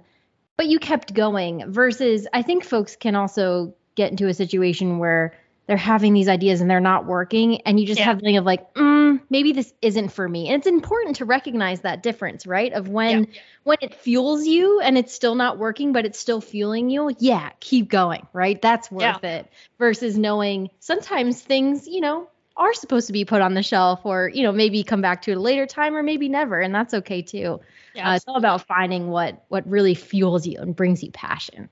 but 0.56 0.66
you 0.66 0.78
kept 0.78 1.12
going 1.12 1.70
versus 1.70 2.26
I 2.32 2.42
think 2.42 2.64
folks 2.64 2.96
can 2.96 3.14
also 3.14 3.74
get 3.94 4.10
into 4.10 4.26
a 4.26 4.34
situation 4.34 4.98
where 4.98 5.34
they're 5.66 5.76
having 5.76 6.12
these 6.12 6.28
ideas 6.28 6.60
and 6.60 6.70
they're 6.70 6.80
not 6.80 7.06
working 7.06 7.60
and 7.62 7.78
you 7.78 7.86
just 7.86 7.98
yeah. 7.98 8.06
have 8.06 8.18
the 8.18 8.24
thing 8.24 8.36
of 8.36 8.44
like 8.44 8.72
mm, 8.74 9.20
maybe 9.28 9.52
this 9.52 9.72
isn't 9.82 10.10
for 10.10 10.28
me 10.28 10.48
and 10.48 10.56
it's 10.56 10.66
important 10.66 11.16
to 11.16 11.24
recognize 11.24 11.80
that 11.80 12.02
difference 12.02 12.46
right 12.46 12.72
of 12.72 12.88
when 12.88 13.24
yeah. 13.24 13.40
when 13.64 13.78
it 13.80 13.94
fuels 13.94 14.46
you 14.46 14.80
and 14.80 14.96
it's 14.96 15.12
still 15.12 15.34
not 15.34 15.58
working 15.58 15.92
but 15.92 16.04
it's 16.04 16.18
still 16.18 16.40
fueling 16.40 16.88
you 16.88 17.12
yeah 17.18 17.50
keep 17.60 17.88
going 17.88 18.26
right 18.32 18.62
that's 18.62 18.90
worth 18.90 19.02
yeah. 19.22 19.38
it 19.38 19.50
versus 19.78 20.16
knowing 20.16 20.70
sometimes 20.78 21.40
things 21.40 21.88
you 21.88 22.00
know 22.00 22.28
are 22.56 22.74
supposed 22.74 23.06
to 23.06 23.12
be 23.12 23.24
put 23.24 23.42
on 23.42 23.54
the 23.54 23.62
shelf 23.62 24.00
or 24.04 24.30
you 24.32 24.42
know 24.42 24.52
maybe 24.52 24.82
come 24.82 25.00
back 25.00 25.22
to 25.22 25.32
it 25.32 25.36
a 25.36 25.40
later 25.40 25.66
time 25.66 25.94
or 25.94 26.02
maybe 26.02 26.28
never 26.28 26.60
and 26.60 26.74
that's 26.74 26.94
okay 26.94 27.22
too. 27.22 27.60
Yeah, 27.94 28.10
uh, 28.10 28.16
it's 28.16 28.24
all 28.26 28.36
about 28.36 28.66
finding 28.66 29.08
what 29.08 29.44
what 29.48 29.68
really 29.68 29.94
fuels 29.94 30.46
you 30.46 30.58
and 30.60 30.74
brings 30.74 31.02
you 31.02 31.10
passion. 31.10 31.68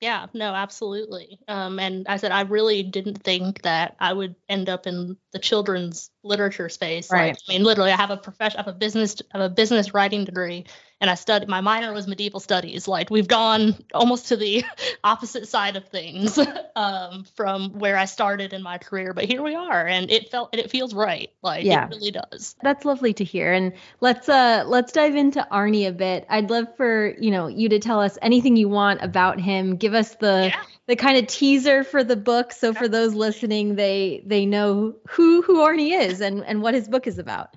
Yeah 0.00 0.26
no 0.32 0.54
absolutely. 0.54 1.40
Um, 1.48 1.78
and 1.80 2.06
i 2.08 2.16
said 2.16 2.30
i 2.30 2.42
really 2.42 2.82
didn't 2.84 3.22
think 3.22 3.62
that 3.62 3.96
i 3.98 4.12
would 4.12 4.36
end 4.48 4.68
up 4.68 4.86
in 4.86 5.16
the 5.32 5.38
children's 5.38 6.10
literature 6.22 6.68
space. 6.68 7.10
Right. 7.10 7.28
Like, 7.28 7.38
i 7.48 7.52
mean 7.52 7.64
literally 7.64 7.90
i 7.90 7.96
have 7.96 8.10
a 8.10 8.16
profession 8.16 8.60
i 8.60 8.62
have 8.62 8.74
a 8.74 8.78
business 8.78 9.16
I 9.34 9.38
have 9.38 9.50
a 9.50 9.54
business 9.54 9.94
writing 9.94 10.24
degree 10.24 10.66
and 11.00 11.08
I 11.10 11.14
studied 11.14 11.48
my 11.48 11.60
minor 11.60 11.92
was 11.92 12.06
medieval 12.06 12.40
studies. 12.40 12.88
Like 12.88 13.10
we've 13.10 13.28
gone 13.28 13.76
almost 13.94 14.28
to 14.28 14.36
the 14.36 14.64
opposite 15.04 15.48
side 15.48 15.76
of 15.76 15.88
things 15.88 16.38
um, 16.76 17.24
from 17.36 17.78
where 17.78 17.96
I 17.96 18.04
started 18.04 18.52
in 18.52 18.62
my 18.62 18.78
career, 18.78 19.12
but 19.12 19.24
here 19.24 19.42
we 19.42 19.54
are, 19.54 19.86
and 19.86 20.10
it 20.10 20.30
felt 20.30 20.50
and 20.52 20.60
it 20.60 20.70
feels 20.70 20.94
right. 20.94 21.30
Like 21.42 21.64
yeah. 21.64 21.86
it 21.86 21.90
really 21.90 22.10
does. 22.10 22.56
That's 22.62 22.84
lovely 22.84 23.14
to 23.14 23.24
hear. 23.24 23.52
And 23.52 23.72
let's 24.00 24.28
uh 24.28 24.64
let's 24.66 24.92
dive 24.92 25.14
into 25.14 25.46
Arnie 25.52 25.88
a 25.88 25.92
bit. 25.92 26.26
I'd 26.28 26.50
love 26.50 26.66
for 26.76 27.14
you 27.20 27.30
know 27.30 27.46
you 27.46 27.68
to 27.70 27.78
tell 27.78 28.00
us 28.00 28.18
anything 28.22 28.56
you 28.56 28.68
want 28.68 29.02
about 29.02 29.40
him. 29.40 29.76
Give 29.76 29.94
us 29.94 30.14
the 30.16 30.50
yeah 30.52 30.62
the 30.88 30.96
kind 30.96 31.18
of 31.18 31.26
teaser 31.26 31.84
for 31.84 32.02
the 32.02 32.16
book 32.16 32.50
so 32.50 32.72
for 32.72 32.88
those 32.88 33.14
listening 33.14 33.76
they 33.76 34.22
they 34.26 34.46
know 34.46 34.96
who 35.06 35.42
who 35.42 35.58
Arnie 35.58 35.96
is 36.00 36.20
and 36.22 36.42
and 36.44 36.62
what 36.62 36.74
his 36.74 36.88
book 36.88 37.06
is 37.06 37.18
about. 37.18 37.54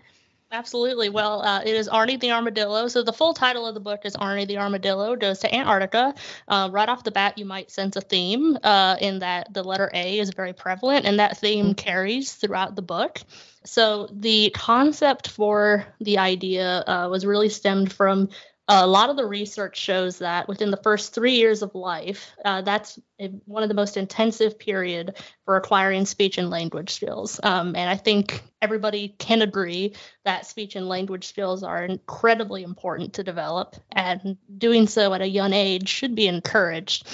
Absolutely. 0.53 1.07
Well, 1.07 1.42
uh, 1.44 1.62
it 1.65 1.74
is 1.75 1.88
Arnie 1.88 2.19
the 2.19 2.31
Armadillo. 2.31 2.89
So 2.89 3.03
the 3.03 3.13
full 3.13 3.33
title 3.33 3.65
of 3.65 3.74
the 3.74 3.80
book 3.80 4.01
is 4.03 4.18
Arnie 4.18 4.45
the 4.45 4.57
Armadillo 4.57 5.15
Goes 5.15 5.39
to 5.39 5.56
Antarctica. 5.56 6.13
Uh, 6.45 6.68
right 6.74 6.89
off 6.89 7.06
the 7.06 7.12
bat, 7.12 7.38
you 7.38 7.45
might 7.45 7.71
sense 7.71 7.95
a 7.95 8.01
theme 8.01 8.57
uh, 8.62 8.98
in 9.00 9.19
that 9.19 9.53
the 9.53 9.63
letter 9.63 9.89
A 9.94 10.19
is 10.19 10.31
very 10.31 10.51
prevalent, 10.51 11.06
and 11.06 11.19
that 11.19 11.38
theme 11.38 11.74
carries 11.74 12.33
throughout 12.33 12.75
the 12.75 12.81
book. 12.81 13.21
So 13.63 14.09
the 14.12 14.50
concept 14.53 15.30
for 15.30 15.86
the 16.01 16.18
idea 16.18 16.83
uh, 16.86 17.07
was 17.09 17.25
really 17.25 17.50
stemmed 17.50 17.94
from 17.94 18.28
a 18.73 18.87
lot 18.87 19.09
of 19.09 19.18
the 19.18 19.25
research 19.25 19.78
shows 19.78 20.19
that 20.19 20.47
within 20.47 20.71
the 20.71 20.78
first 20.78 21.13
three 21.13 21.33
years 21.33 21.61
of 21.61 21.75
life, 21.75 22.31
uh, 22.45 22.61
that's 22.61 22.97
one 23.45 23.63
of 23.63 23.69
the 23.69 23.75
most 23.75 23.97
intensive 23.97 24.57
period 24.57 25.18
for 25.44 25.57
acquiring 25.57 26.06
speech 26.06 26.37
and 26.37 26.49
language 26.49 26.90
skills. 26.90 27.37
Um, 27.44 27.75
and 27.75 27.90
I 27.90 27.97
think 27.97 28.42
everybody 28.61 29.09
can 29.19 29.42
agree 29.42 29.95
that 30.23 30.45
speech 30.45 30.78
and 30.78 30.87
language 30.87 31.28
skills 31.28 31.63
are 31.63 31.83
incredibly 31.83 32.63
important 32.63 33.13
to 33.16 33.23
develop, 33.23 33.75
and 33.92 34.37
doing 34.57 34.87
so 34.87 35.13
at 35.13 35.21
a 35.21 35.28
young 35.28 35.51
age 35.51 35.90
should 35.90 36.16
be 36.16 36.28
encouraged. 36.28 37.06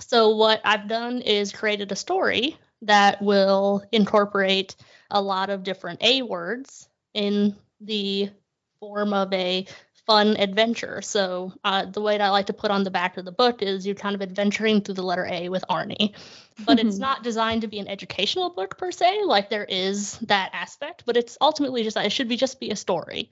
So 0.00 0.36
what 0.36 0.60
I've 0.62 0.88
done 0.88 1.22
is 1.22 1.52
created 1.52 1.90
a 1.90 1.96
story 1.96 2.58
that 2.82 3.22
will 3.22 3.82
incorporate 3.92 4.76
a 5.10 5.22
lot 5.22 5.48
of 5.48 5.62
different 5.62 6.02
A 6.02 6.20
words 6.20 6.86
in 7.14 7.56
the 7.80 8.30
form 8.78 9.12
of 9.12 9.32
a 9.32 9.66
fun 10.08 10.38
adventure. 10.38 11.02
So 11.02 11.52
uh, 11.62 11.84
the 11.84 12.00
way 12.00 12.16
that 12.16 12.24
I 12.24 12.30
like 12.30 12.46
to 12.46 12.54
put 12.54 12.70
on 12.70 12.82
the 12.82 12.90
back 12.90 13.18
of 13.18 13.26
the 13.26 13.30
book 13.30 13.60
is 13.60 13.86
you're 13.86 13.94
kind 13.94 14.14
of 14.14 14.22
adventuring 14.22 14.80
through 14.80 14.94
the 14.94 15.02
letter 15.02 15.26
A 15.26 15.50
with 15.50 15.62
Arnie. 15.68 16.14
But 16.64 16.80
it's 16.80 16.96
not 16.96 17.22
designed 17.22 17.60
to 17.60 17.68
be 17.68 17.78
an 17.78 17.86
educational 17.86 18.48
book 18.48 18.78
per 18.78 18.90
se, 18.90 19.20
like 19.24 19.50
there 19.50 19.66
is 19.66 20.18
that 20.20 20.50
aspect, 20.54 21.02
but 21.04 21.18
it's 21.18 21.36
ultimately 21.40 21.84
just 21.84 21.96
it 21.96 22.10
should 22.10 22.26
be 22.26 22.38
just 22.38 22.58
be 22.58 22.70
a 22.70 22.76
story 22.76 23.30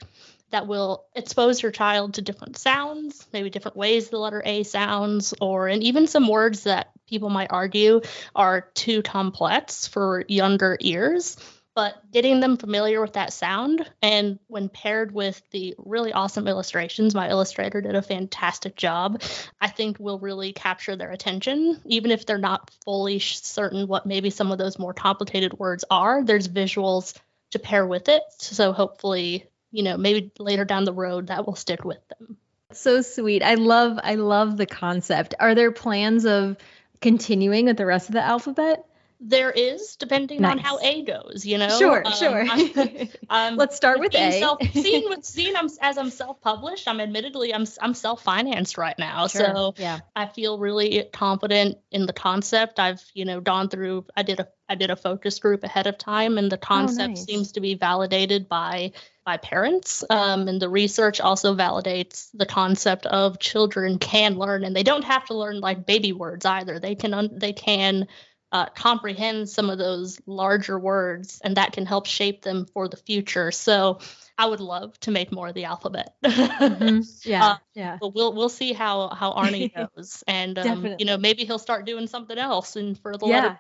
that 0.51 0.69
will 0.69 1.07
expose 1.15 1.61
your 1.61 1.73
child 1.73 2.15
to 2.15 2.23
different 2.23 2.57
sounds, 2.57 3.27
maybe 3.33 3.51
different 3.51 3.77
ways 3.77 4.11
the 4.11 4.19
letter 4.19 4.43
A 4.45 4.63
sounds, 4.63 5.35
or 5.41 5.67
and 5.67 5.83
even 5.83 6.07
some 6.07 6.29
words 6.29 6.65
that 6.65 6.91
people 7.09 7.31
might 7.31 7.51
argue 7.51 8.03
are 8.35 8.61
too 8.75 9.03
complex 9.03 9.89
for 9.89 10.25
younger 10.29 10.77
ears 10.81 11.37
but 11.77 12.11
getting 12.11 12.41
them 12.41 12.57
familiar 12.57 13.01
with 13.01 13.13
that 13.13 13.33
sound 13.33 13.89
and 14.03 14.41
when 14.49 14.69
paired 14.69 15.13
with 15.13 15.41
the 15.53 15.75
really 15.79 16.13
awesome 16.13 16.49
illustrations 16.49 17.15
my 17.15 17.31
illustrator 17.31 17.81
did 17.81 17.95
a 17.95 18.03
fantastic 18.03 18.75
job 18.75 19.23
i 19.61 19.69
think 19.69 20.01
will 20.01 20.19
really 20.19 20.53
capture 20.53 20.97
their 20.97 21.13
attention. 21.13 21.81
Even 21.85 22.11
if 22.11 22.27
they're 22.27 22.39
not 22.39 22.71
fully 22.85 23.19
certain 23.19 23.87
what 23.87 24.07
maybe 24.07 24.31
some 24.31 24.51
of 24.51 24.59
those 24.59 24.79
more 24.79 24.95
complicated 24.95 25.59
words 25.59 25.85
are 25.91 26.25
there's 26.25 26.49
visuals 26.49 27.17
to 27.53 27.59
pair 27.59 27.87
with 27.87 28.09
it. 28.09 28.23
So 28.39 28.73
hopefully 28.73 29.47
you 29.71 29.83
know 29.83 29.97
maybe 29.97 30.33
later 30.39 30.65
down 30.65 30.85
the 30.85 30.93
road 30.93 31.29
that 31.29 31.47
will 31.47 31.55
stick 31.55 31.85
with 31.85 32.01
them. 32.09 32.37
So 32.73 33.03
sweet. 33.03 33.43
I 33.43 33.55
love 33.55 33.99
i 34.03 34.17
love 34.17 34.57
the 34.57 34.67
concept. 34.67 35.35
Are 35.39 35.55
there 35.55 35.71
plans 35.71 36.25
of 36.25 36.57
continuing 37.01 37.67
with 37.67 37.77
the 37.77 37.87
rest 37.87 38.09
of 38.09 38.15
the 38.15 38.23
alphabet 38.23 38.86
There 39.19 39.51
is, 39.51 39.97
depending 39.97 40.43
nice. 40.43 40.53
on 40.53 40.59
how 40.59 40.79
A 40.81 41.03
goes, 41.03 41.47
you 41.47 41.57
know. 41.57 41.79
Sure, 41.79 42.07
um, 42.07 42.13
sure. 42.13 42.45
I'm, 42.51 43.09
I'm, 43.31 43.57
Let's 43.57 43.75
start 43.75 43.99
with 43.99 44.15
A. 44.15 44.41
Self, 44.41 44.59
seeing 44.73 45.09
with 45.09 45.25
seeing 45.25 45.57
I'm, 45.57 45.69
as 45.81 45.97
I'm 45.97 46.11
self-published, 46.11 46.87
I'm 46.87 47.01
admittedly 47.01 47.55
I'm 47.55 47.65
I'm 47.81 47.95
self-financed 47.95 48.77
right 48.77 48.99
now, 48.99 49.27
sure. 49.27 49.47
so 49.47 49.75
yeah. 49.79 50.01
I 50.15 50.27
feel 50.27 50.59
really 50.59 51.05
confident 51.13 51.79
in 51.91 52.07
the 52.07 52.13
concept. 52.13 52.79
I've 52.79 53.03
you 53.15 53.25
know 53.25 53.41
gone 53.41 53.71
through. 53.71 54.05
I 54.15 54.23
did 54.23 54.41
a 54.41 54.49
I 54.69 54.75
did 54.75 54.91
a 54.91 54.97
focus 54.97 55.39
group 55.39 55.65
ahead 55.65 55.87
of 55.87 55.97
time, 55.97 56.37
and 56.37 56.53
the 56.53 56.57
oh, 56.57 56.61
concept 56.61 57.01
oh, 57.03 57.07
nice. 57.09 57.25
seems 57.25 57.53
to 57.53 57.61
be 57.61 57.75
validated 57.75 58.49
by 58.49 58.93
by 59.25 59.39
parents. 59.39 60.05
Um, 60.11 60.47
and 60.47 60.61
the 60.61 60.69
research 60.69 61.21
also 61.21 61.55
validates 61.55 62.29
the 62.35 62.47
concept 62.47 63.07
of 63.07 63.39
children 63.39 63.99
can 63.99 64.37
learn, 64.37 64.65
and 64.65 64.77
they 64.77 64.83
don't 64.83 65.05
have 65.05 65.25
to 65.27 65.35
learn 65.35 65.61
like 65.61 65.87
baby 65.87 66.13
words 66.13 66.45
either. 66.45 66.79
They 66.79 66.95
can 66.95 67.15
un- 67.15 67.39
they 67.39 67.53
can 67.53 68.09
uh, 68.53 68.67
comprehend 68.67 69.49
some 69.49 69.71
of 69.71 69.79
those 69.79 70.21
larger 70.27 70.79
words, 70.79 71.41
and 71.43 71.57
that 71.57 71.73
can 71.73 71.85
help 71.85 72.07
shape 72.07 72.43
them 72.43 72.67
for 72.73 72.89
the 72.89 72.97
future. 72.97 73.51
So 73.51 73.99
I 74.39 74.47
would 74.47 74.61
love 74.61 74.99
to 75.01 75.11
make 75.11 75.33
more 75.33 75.49
of 75.49 75.55
the 75.55 75.65
alphabet. 75.65 76.15
mm-hmm. 76.25 77.01
Yeah, 77.29 77.45
uh, 77.45 77.57
yeah. 77.75 77.99
But 78.01 78.15
we'll 78.15 78.35
we'll 78.35 78.49
see 78.49 78.73
how 78.73 79.09
how 79.09 79.33
Arnie 79.33 79.75
goes, 79.97 80.23
and 80.29 80.59
um, 80.59 80.95
you 80.99 81.07
know 81.07 81.17
maybe 81.17 81.45
he'll 81.45 81.59
start 81.59 81.87
doing 81.87 82.07
something 82.07 82.39
else 82.39 82.77
and 82.77 82.99
for 82.99 83.17
the 83.17 83.27
yeah. 83.27 83.57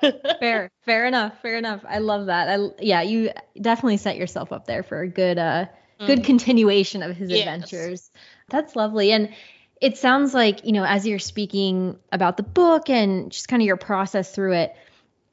fair, 0.40 0.70
fair 0.84 1.06
enough, 1.06 1.40
fair 1.40 1.56
enough. 1.56 1.84
I 1.88 1.98
love 1.98 2.26
that. 2.26 2.48
I 2.48 2.70
yeah, 2.80 3.02
you 3.02 3.30
definitely 3.60 3.98
set 3.98 4.16
yourself 4.16 4.52
up 4.52 4.66
there 4.66 4.82
for 4.82 5.02
a 5.02 5.08
good 5.08 5.38
uh 5.38 5.66
good 6.06 6.20
mm. 6.20 6.24
continuation 6.24 7.02
of 7.02 7.16
his 7.16 7.30
yes. 7.30 7.40
adventures. 7.40 8.10
That's 8.48 8.74
lovely, 8.74 9.12
and 9.12 9.32
it 9.80 9.98
sounds 9.98 10.34
like, 10.34 10.64
you 10.64 10.72
know, 10.72 10.84
as 10.84 11.06
you're 11.06 11.18
speaking 11.18 11.98
about 12.12 12.36
the 12.36 12.42
book 12.42 12.90
and 12.90 13.30
just 13.30 13.48
kind 13.48 13.62
of 13.62 13.66
your 13.66 13.76
process 13.76 14.34
through 14.34 14.54
it, 14.54 14.76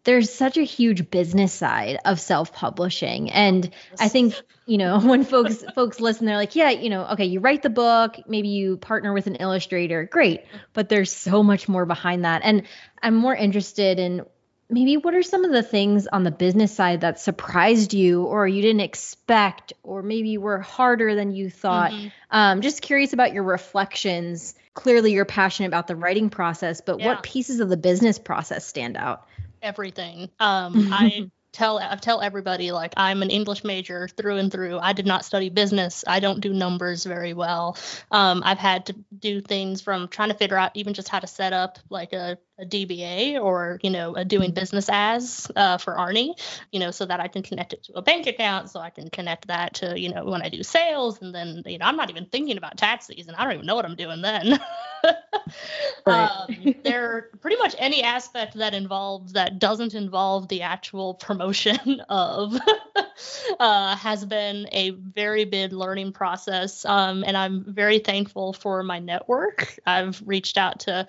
there's 0.06 0.32
such 0.32 0.58
a 0.58 0.64
huge 0.64 1.10
business 1.10 1.52
side 1.52 1.98
of 2.06 2.20
self-publishing. 2.20 3.32
And 3.32 3.70
i 4.00 4.08
think 4.08 4.36
you 4.66 4.78
know 4.78 5.00
when 5.00 5.24
folks 5.24 5.64
folks 5.75 6.00
listen 6.00 6.25
they're 6.25 6.38
like 6.38 6.56
yeah 6.56 6.70
you 6.70 6.90
know 6.90 7.06
okay 7.08 7.25
you 7.25 7.40
write 7.40 7.64
the 7.64 7.70
book 7.70 8.16
maybe 8.28 8.50
you 8.50 8.78
partner 8.78 9.14
with 9.14 9.28
an 9.28 9.36
illustrator 9.36 10.06
great. 10.06 10.46
But 10.74 10.90
there's 10.90 11.12
so 11.12 11.44
much 11.44 11.68
more 11.68 11.86
behind 11.86 12.24
that. 12.24 12.42
And 12.44 12.64
i'm 13.02 13.16
more 13.16 13.36
interested 13.36 14.00
in 14.00 14.25
maybe 14.69 14.98
what 14.98 15.13
are 15.13 15.24
some 15.24 15.45
of 15.45 15.51
the 15.51 15.63
things 15.63 16.07
on 16.07 16.24
the 16.24 16.31
business 16.31 16.74
side 16.74 17.01
that 17.01 17.19
surprised 17.19 17.93
you 17.93 18.24
or 18.24 18.48
you 18.48 18.62
didn't 18.62 18.81
expect 18.81 19.74
or 19.84 20.01
maybe 20.01 20.38
were 20.38 20.60
harder 20.60 21.15
than 21.15 21.31
you 21.31 21.50
thought 21.50 21.91
mm-hmm. 21.91 22.07
um, 22.31 22.62
just 22.62 22.81
curious 22.81 23.13
about 23.13 23.34
your 23.34 23.43
reflections 23.43 24.55
clearly 24.74 25.12
you're 25.12 25.25
passionate 25.25 25.67
about 25.67 25.88
the 25.88 25.95
writing 25.95 26.29
process 26.29 26.81
but 26.81 27.00
yeah. 27.00 27.07
what 27.07 27.24
pieces 27.24 27.60
of 27.60 27.69
the 27.69 27.77
business 27.77 28.17
process 28.17 28.65
stand 28.65 28.98
out 28.98 29.27
everything 29.62 30.29
um, 30.39 30.89
i 30.93 31.29
tell 31.55 31.79
I 31.79 31.95
tell 31.95 32.22
everybody 32.22 32.74
like 32.74 32.93
I'm 32.98 33.22
an 33.22 33.29
English 33.29 33.63
major 33.63 34.10
through 34.10 34.38
and 34.38 34.51
through. 34.51 34.77
I 34.77 34.91
did 34.91 35.05
not 35.05 35.24
study 35.24 35.50
business. 35.50 36.03
I 36.05 36.19
don't 36.19 36.41
do 36.41 36.53
numbers 36.53 37.05
very 37.05 37.34
well. 37.34 37.77
Um, 38.12 38.43
I've 38.45 38.57
had 38.57 38.88
to 38.88 38.95
do 39.17 39.39
things 39.39 39.81
from 39.81 40.10
trying 40.10 40.29
to 40.29 40.36
figure 40.36 40.57
out 40.57 40.72
even 40.75 40.93
just 40.93 41.07
how 41.07 41.19
to 41.19 41.27
set 41.27 41.53
up 41.53 41.79
like 41.89 42.12
a 42.12 42.38
a 42.57 42.65
DBA 42.65 43.41
or 43.41 43.79
you 43.83 43.89
know 43.89 44.15
a 44.15 44.24
doing 44.24 44.51
business 44.51 44.89
as 44.91 45.51
uh, 45.55 45.77
for 45.77 45.95
Arnie, 45.95 46.39
you 46.71 46.79
know, 46.79 46.91
so 46.91 47.05
that 47.05 47.19
I 47.19 47.27
can 47.27 47.43
connect 47.43 47.74
it 47.74 47.83
to 47.83 47.93
a 47.93 48.01
bank 48.01 48.27
account, 48.27 48.69
so 48.69 48.79
I 48.79 48.89
can 48.89 49.09
connect 49.09 49.47
that 49.47 49.75
to 49.75 50.00
you 50.00 50.13
know 50.13 50.25
when 50.25 50.41
I 50.41 50.50
do 50.50 50.63
sales, 50.63 51.21
and 51.21 51.35
then 51.35 51.63
you 51.65 51.77
know 51.77 51.85
I'm 51.85 51.97
not 51.97 52.09
even 52.09 52.25
thinking 52.25 52.57
about 52.57 52.77
tax 52.77 53.07
season. 53.07 53.35
I 53.35 53.43
don't 53.43 53.53
even 53.53 53.65
know 53.65 53.75
what 53.75 53.85
I'm 53.85 53.95
doing 53.95 54.21
then. 54.21 54.59
um, 56.05 56.75
there 56.83 57.29
pretty 57.41 57.57
much 57.57 57.75
any 57.77 58.03
aspect 58.03 58.55
that 58.55 58.74
involves 58.74 59.33
that 59.33 59.59
doesn't 59.59 59.93
involve 59.93 60.47
the 60.47 60.62
actual 60.62 61.13
promotion 61.15 62.01
of 62.09 62.57
uh, 63.59 63.95
has 63.97 64.25
been 64.25 64.67
a 64.71 64.91
very 64.91 65.43
big 65.45 65.74
learning 65.74 66.13
process, 66.13 66.85
um, 66.85 67.24
and 67.25 67.35
I'm 67.35 67.65
very 67.67 68.00
thankful 68.00 68.53
for 68.53 68.81
my 68.81 69.00
network. 69.00 69.77
I've 69.85 70.21
reached 70.25 70.57
out 70.57 70.79
to 70.81 71.07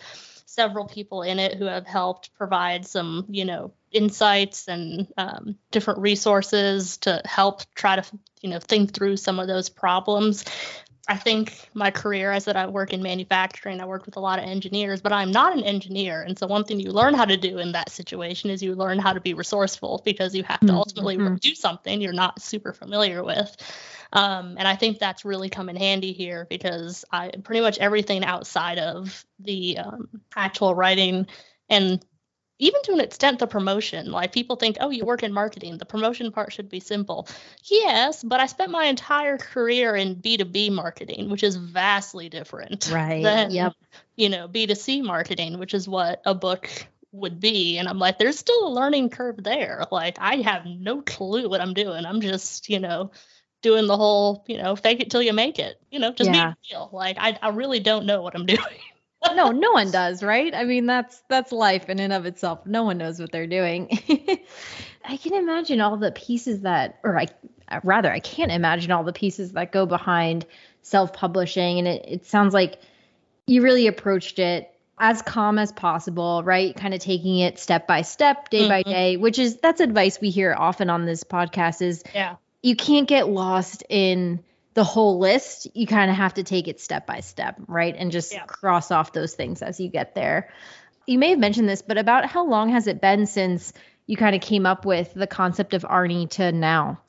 several 0.56 0.86
people 0.86 1.22
in 1.22 1.38
it 1.38 1.54
who 1.54 1.66
have 1.66 1.86
helped 1.86 2.34
provide 2.34 2.86
some, 2.86 3.26
you 3.28 3.44
know, 3.44 3.72
insights 3.92 4.68
and 4.68 5.06
um, 5.18 5.56
different 5.70 6.00
resources 6.00 6.96
to 6.96 7.20
help 7.25 7.62
try 7.75 7.96
to, 7.96 8.04
you 8.40 8.48
know, 8.48 8.58
think 8.58 8.94
through 8.94 9.18
some 9.18 9.38
of 9.38 9.46
those 9.46 9.68
problems. 9.68 10.44
I 11.08 11.16
think 11.16 11.68
my 11.72 11.90
career 11.90 12.32
I 12.32 12.38
said 12.38 12.56
I 12.56 12.66
work 12.66 12.92
in 12.92 13.00
manufacturing, 13.00 13.80
I 13.80 13.84
work 13.84 14.06
with 14.06 14.16
a 14.16 14.20
lot 14.20 14.40
of 14.40 14.44
engineers, 14.44 15.00
but 15.00 15.12
I'm 15.12 15.30
not 15.30 15.56
an 15.56 15.62
engineer. 15.62 16.22
And 16.22 16.36
so 16.36 16.48
one 16.48 16.64
thing 16.64 16.80
you 16.80 16.90
learn 16.90 17.14
how 17.14 17.25
to 17.25 17.36
do 17.36 17.58
in 17.58 17.72
that 17.72 17.90
situation 17.90 18.50
is 18.50 18.60
you 18.60 18.75
learn 18.75 18.98
how 18.98 19.12
to 19.12 19.20
be 19.20 19.32
resourceful 19.32 20.02
because 20.04 20.34
you 20.34 20.42
have 20.42 20.60
to 20.60 20.66
mm-hmm. 20.66 20.76
ultimately 20.76 21.16
mm-hmm. 21.16 21.36
do 21.36 21.54
something 21.54 22.00
you're 22.00 22.12
not 22.12 22.42
super 22.42 22.72
familiar 22.72 23.22
with. 23.22 23.56
Um, 24.12 24.56
and 24.58 24.66
I 24.66 24.75
think 24.75 24.98
that's 24.98 25.25
really 25.25 25.48
come 25.48 25.68
in 25.68 25.76
handy 25.76 26.12
here 26.12 26.46
because 26.50 27.04
I 27.12 27.30
pretty 27.44 27.60
much 27.60 27.78
everything 27.78 28.25
outside 28.25 28.78
of 28.78 29.25
the 29.38 29.78
um, 29.78 30.08
actual 30.34 30.75
writing 30.75 31.26
and 31.68 32.04
even 32.58 32.80
to 32.82 32.92
an 32.92 33.00
extent 33.00 33.38
the 33.38 33.46
promotion 33.46 34.10
like 34.10 34.32
people 34.32 34.56
think 34.56 34.76
oh 34.80 34.90
you 34.90 35.04
work 35.04 35.22
in 35.22 35.32
marketing 35.32 35.78
the 35.78 35.84
promotion 35.84 36.30
part 36.32 36.52
should 36.52 36.68
be 36.68 36.80
simple 36.80 37.28
yes 37.64 38.22
but 38.22 38.40
i 38.40 38.46
spent 38.46 38.70
my 38.70 38.84
entire 38.84 39.38
career 39.38 39.94
in 39.94 40.16
b2b 40.16 40.70
marketing 40.72 41.30
which 41.30 41.42
is 41.42 41.56
vastly 41.56 42.28
different 42.28 42.90
right 42.92 43.22
than 43.22 43.50
yep. 43.50 43.72
you 44.16 44.28
know 44.28 44.48
b2c 44.48 45.02
marketing 45.02 45.58
which 45.58 45.75
is 45.75 45.88
what 45.88 46.22
a 46.25 46.34
book 46.34 46.68
would 47.12 47.40
be 47.40 47.78
and 47.78 47.88
i'm 47.88 47.98
like 47.98 48.18
there's 48.18 48.38
still 48.38 48.66
a 48.66 48.72
learning 48.72 49.08
curve 49.08 49.42
there 49.42 49.84
like 49.90 50.16
i 50.20 50.36
have 50.36 50.66
no 50.66 51.00
clue 51.00 51.48
what 51.48 51.60
i'm 51.60 51.72
doing 51.72 52.04
i'm 52.04 52.20
just 52.20 52.68
you 52.68 52.78
know 52.78 53.10
doing 53.62 53.86
the 53.86 53.96
whole, 53.96 54.44
you 54.46 54.58
know, 54.58 54.76
fake 54.76 55.00
it 55.00 55.10
till 55.10 55.22
you 55.22 55.32
make 55.32 55.58
it. 55.58 55.80
You 55.90 55.98
know, 55.98 56.12
just 56.12 56.30
yeah. 56.30 56.50
be 56.50 56.75
real. 56.75 56.88
Like 56.92 57.16
I, 57.18 57.38
I 57.42 57.48
really 57.48 57.80
don't 57.80 58.06
know 58.06 58.22
what 58.22 58.34
I'm 58.34 58.46
doing. 58.54 58.60
No, 59.35 59.50
no 59.50 59.73
one 59.73 59.90
does, 59.90 60.23
right? 60.23 60.54
I 60.54 60.64
mean, 60.64 60.87
that's 60.87 61.23
that's 61.28 61.52
life 61.52 61.88
in 61.88 62.00
and 62.00 62.12
of 62.12 62.26
itself. 62.26 62.66
No 62.66 62.85
one 62.85 62.99
knows 62.99 63.18
what 63.18 63.33
they're 63.33 63.47
doing. 63.47 63.88
I 65.04 65.16
can 65.16 65.35
imagine 65.35 65.80
all 65.80 65.97
the 65.97 66.12
pieces 66.12 66.62
that, 66.62 66.99
or 67.04 67.18
I 67.18 67.26
rather, 67.83 68.11
I 68.11 68.21
can't 68.21 68.52
imagine 68.52 68.90
all 68.90 69.04
the 69.04 69.12
pieces 69.12 69.52
that 69.52 69.73
go 69.73 69.87
behind 69.87 70.47
self-publishing. 70.83 71.78
And 71.78 71.88
it, 71.88 72.04
it 72.09 72.26
sounds 72.26 72.54
like 72.54 72.80
you 73.47 73.62
really 73.62 73.87
approached 73.87 74.38
it 74.38 74.71
as 74.99 75.23
calm 75.23 75.59
as 75.59 75.73
possible, 75.73 76.42
right? 76.45 76.75
Kind 76.75 76.95
of 76.95 77.00
taking 77.00 77.38
it 77.38 77.59
step 77.59 77.87
by 77.87 78.02
step, 78.02 78.50
day 78.50 78.61
mm-hmm. 78.61 78.68
by 78.68 78.83
day, 78.83 79.16
which 79.16 79.38
is 79.38 79.56
that's 79.59 79.80
advice 79.80 80.21
we 80.21 80.30
hear 80.30 80.54
often 80.56 80.90
on 80.90 81.04
this 81.04 81.23
podcast 81.25 81.83
is 81.83 82.02
yeah 82.14 82.37
you 82.66 82.75
can't 82.75 83.06
get 83.06 83.28
lost 83.28 83.85
in 83.88 84.42
the 84.76 84.85
whole 84.85 85.18
list. 85.18 85.66
You 85.75 85.87
kind 85.87 86.11
of 86.11 86.16
have 86.16 86.35
to 86.35 86.45
take 86.45 86.68
it 86.68 86.80
step 86.80 87.06
by 87.06 87.21
step, 87.21 87.56
right? 87.66 87.95
And 87.97 88.12
just 88.12 88.33
yeah. 88.33 88.45
cross 88.45 88.90
off 88.90 89.12
those 89.12 89.35
things 89.35 89.62
as 89.62 89.80
you 89.80 89.88
get 89.88 90.14
there. 90.14 90.50
You 91.06 91.18
may 91.18 91.30
have 91.30 91.38
mentioned 91.38 91.68
this, 91.68 91.83
but 91.83 91.99
about 91.99 92.26
how 92.26 92.47
long 92.47 92.68
has 92.68 92.87
it 92.87 93.00
been 93.00 93.26
since 93.26 93.73
you 94.06 94.18
kind 94.18 94.37
of 94.37 94.42
came 94.42 94.66
up 94.66 94.85
with 94.85 95.12
the 95.14 95.26
concept 95.26 95.73
of 95.73 95.83
Arnie 95.83 96.28
to 96.30 96.52
now? 96.52 97.00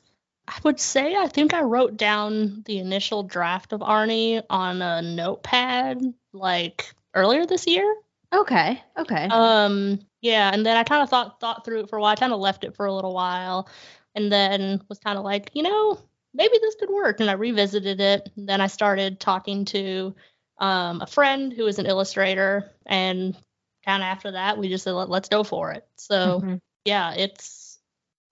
I 0.48 0.56
would 0.64 0.80
say 0.80 1.14
I 1.14 1.28
think 1.28 1.52
I 1.52 1.60
wrote 1.60 1.98
down 1.98 2.62
the 2.64 2.78
initial 2.78 3.22
draft 3.22 3.74
of 3.74 3.80
Arnie 3.80 4.42
on 4.48 4.80
a 4.80 5.02
notepad 5.02 6.00
like 6.32 6.90
earlier 7.14 7.44
this 7.44 7.66
year. 7.66 7.96
Okay. 8.34 8.82
Okay. 8.96 9.28
Um 9.30 10.00
yeah, 10.22 10.50
and 10.52 10.64
then 10.64 10.76
I 10.76 10.84
kind 10.84 11.02
of 11.02 11.10
thought 11.10 11.38
thought 11.38 11.66
through 11.66 11.80
it 11.80 11.90
for 11.90 11.98
a 11.98 12.00
while. 12.00 12.12
I 12.12 12.16
kind 12.16 12.32
of 12.32 12.40
left 12.40 12.64
it 12.64 12.74
for 12.74 12.86
a 12.86 12.94
little 12.94 13.14
while 13.14 13.68
and 14.14 14.32
then 14.32 14.80
was 14.88 14.98
kind 14.98 15.18
of 15.18 15.24
like, 15.24 15.50
you 15.54 15.62
know, 15.62 15.98
maybe 16.34 16.58
this 16.60 16.76
could 16.76 16.90
work. 16.90 17.20
And 17.20 17.30
I 17.30 17.34
revisited 17.34 18.00
it. 18.00 18.30
Then 18.36 18.60
I 18.60 18.66
started 18.66 19.20
talking 19.20 19.64
to 19.66 20.14
um, 20.58 21.00
a 21.00 21.06
friend 21.06 21.52
who 21.52 21.66
is 21.66 21.78
an 21.78 21.86
illustrator, 21.86 22.72
and 22.84 23.36
kind 23.84 24.02
of 24.02 24.06
after 24.06 24.32
that, 24.32 24.58
we 24.58 24.68
just 24.68 24.84
said, 24.84 24.92
Let, 24.92 25.10
us 25.10 25.28
go 25.28 25.44
for 25.44 25.72
it. 25.72 25.86
So 25.96 26.40
mm-hmm. 26.40 26.56
yeah, 26.84 27.14
it's 27.14 27.78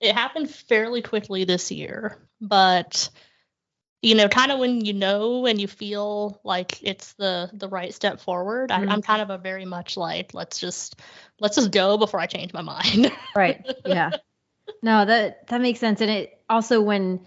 it 0.00 0.14
happened 0.14 0.50
fairly 0.50 1.02
quickly 1.02 1.44
this 1.44 1.70
year, 1.70 2.18
but 2.40 3.08
you 4.02 4.14
know, 4.14 4.28
kind 4.28 4.52
of 4.52 4.58
when 4.58 4.84
you 4.84 4.92
know 4.92 5.46
and 5.46 5.60
you 5.60 5.66
feel 5.66 6.40
like 6.44 6.82
it's 6.82 7.14
the 7.14 7.50
the 7.52 7.68
right 7.68 7.94
step 7.94 8.20
forward. 8.20 8.70
Mm-hmm. 8.70 8.88
I, 8.88 8.92
I'm 8.92 9.02
kind 9.02 9.22
of 9.22 9.30
a 9.30 9.38
very 9.38 9.64
much 9.64 9.96
like 9.96 10.34
let's 10.34 10.58
just 10.58 11.00
let's 11.40 11.56
just 11.56 11.70
go 11.70 11.96
before 11.96 12.20
I 12.20 12.26
change 12.26 12.52
my 12.52 12.62
mind. 12.62 13.10
right. 13.36 13.64
Yeah. 13.84 14.10
No, 14.82 15.04
that 15.04 15.46
that 15.48 15.60
makes 15.60 15.80
sense. 15.80 16.00
And 16.00 16.10
it 16.10 16.40
also 16.48 16.80
when 16.80 17.20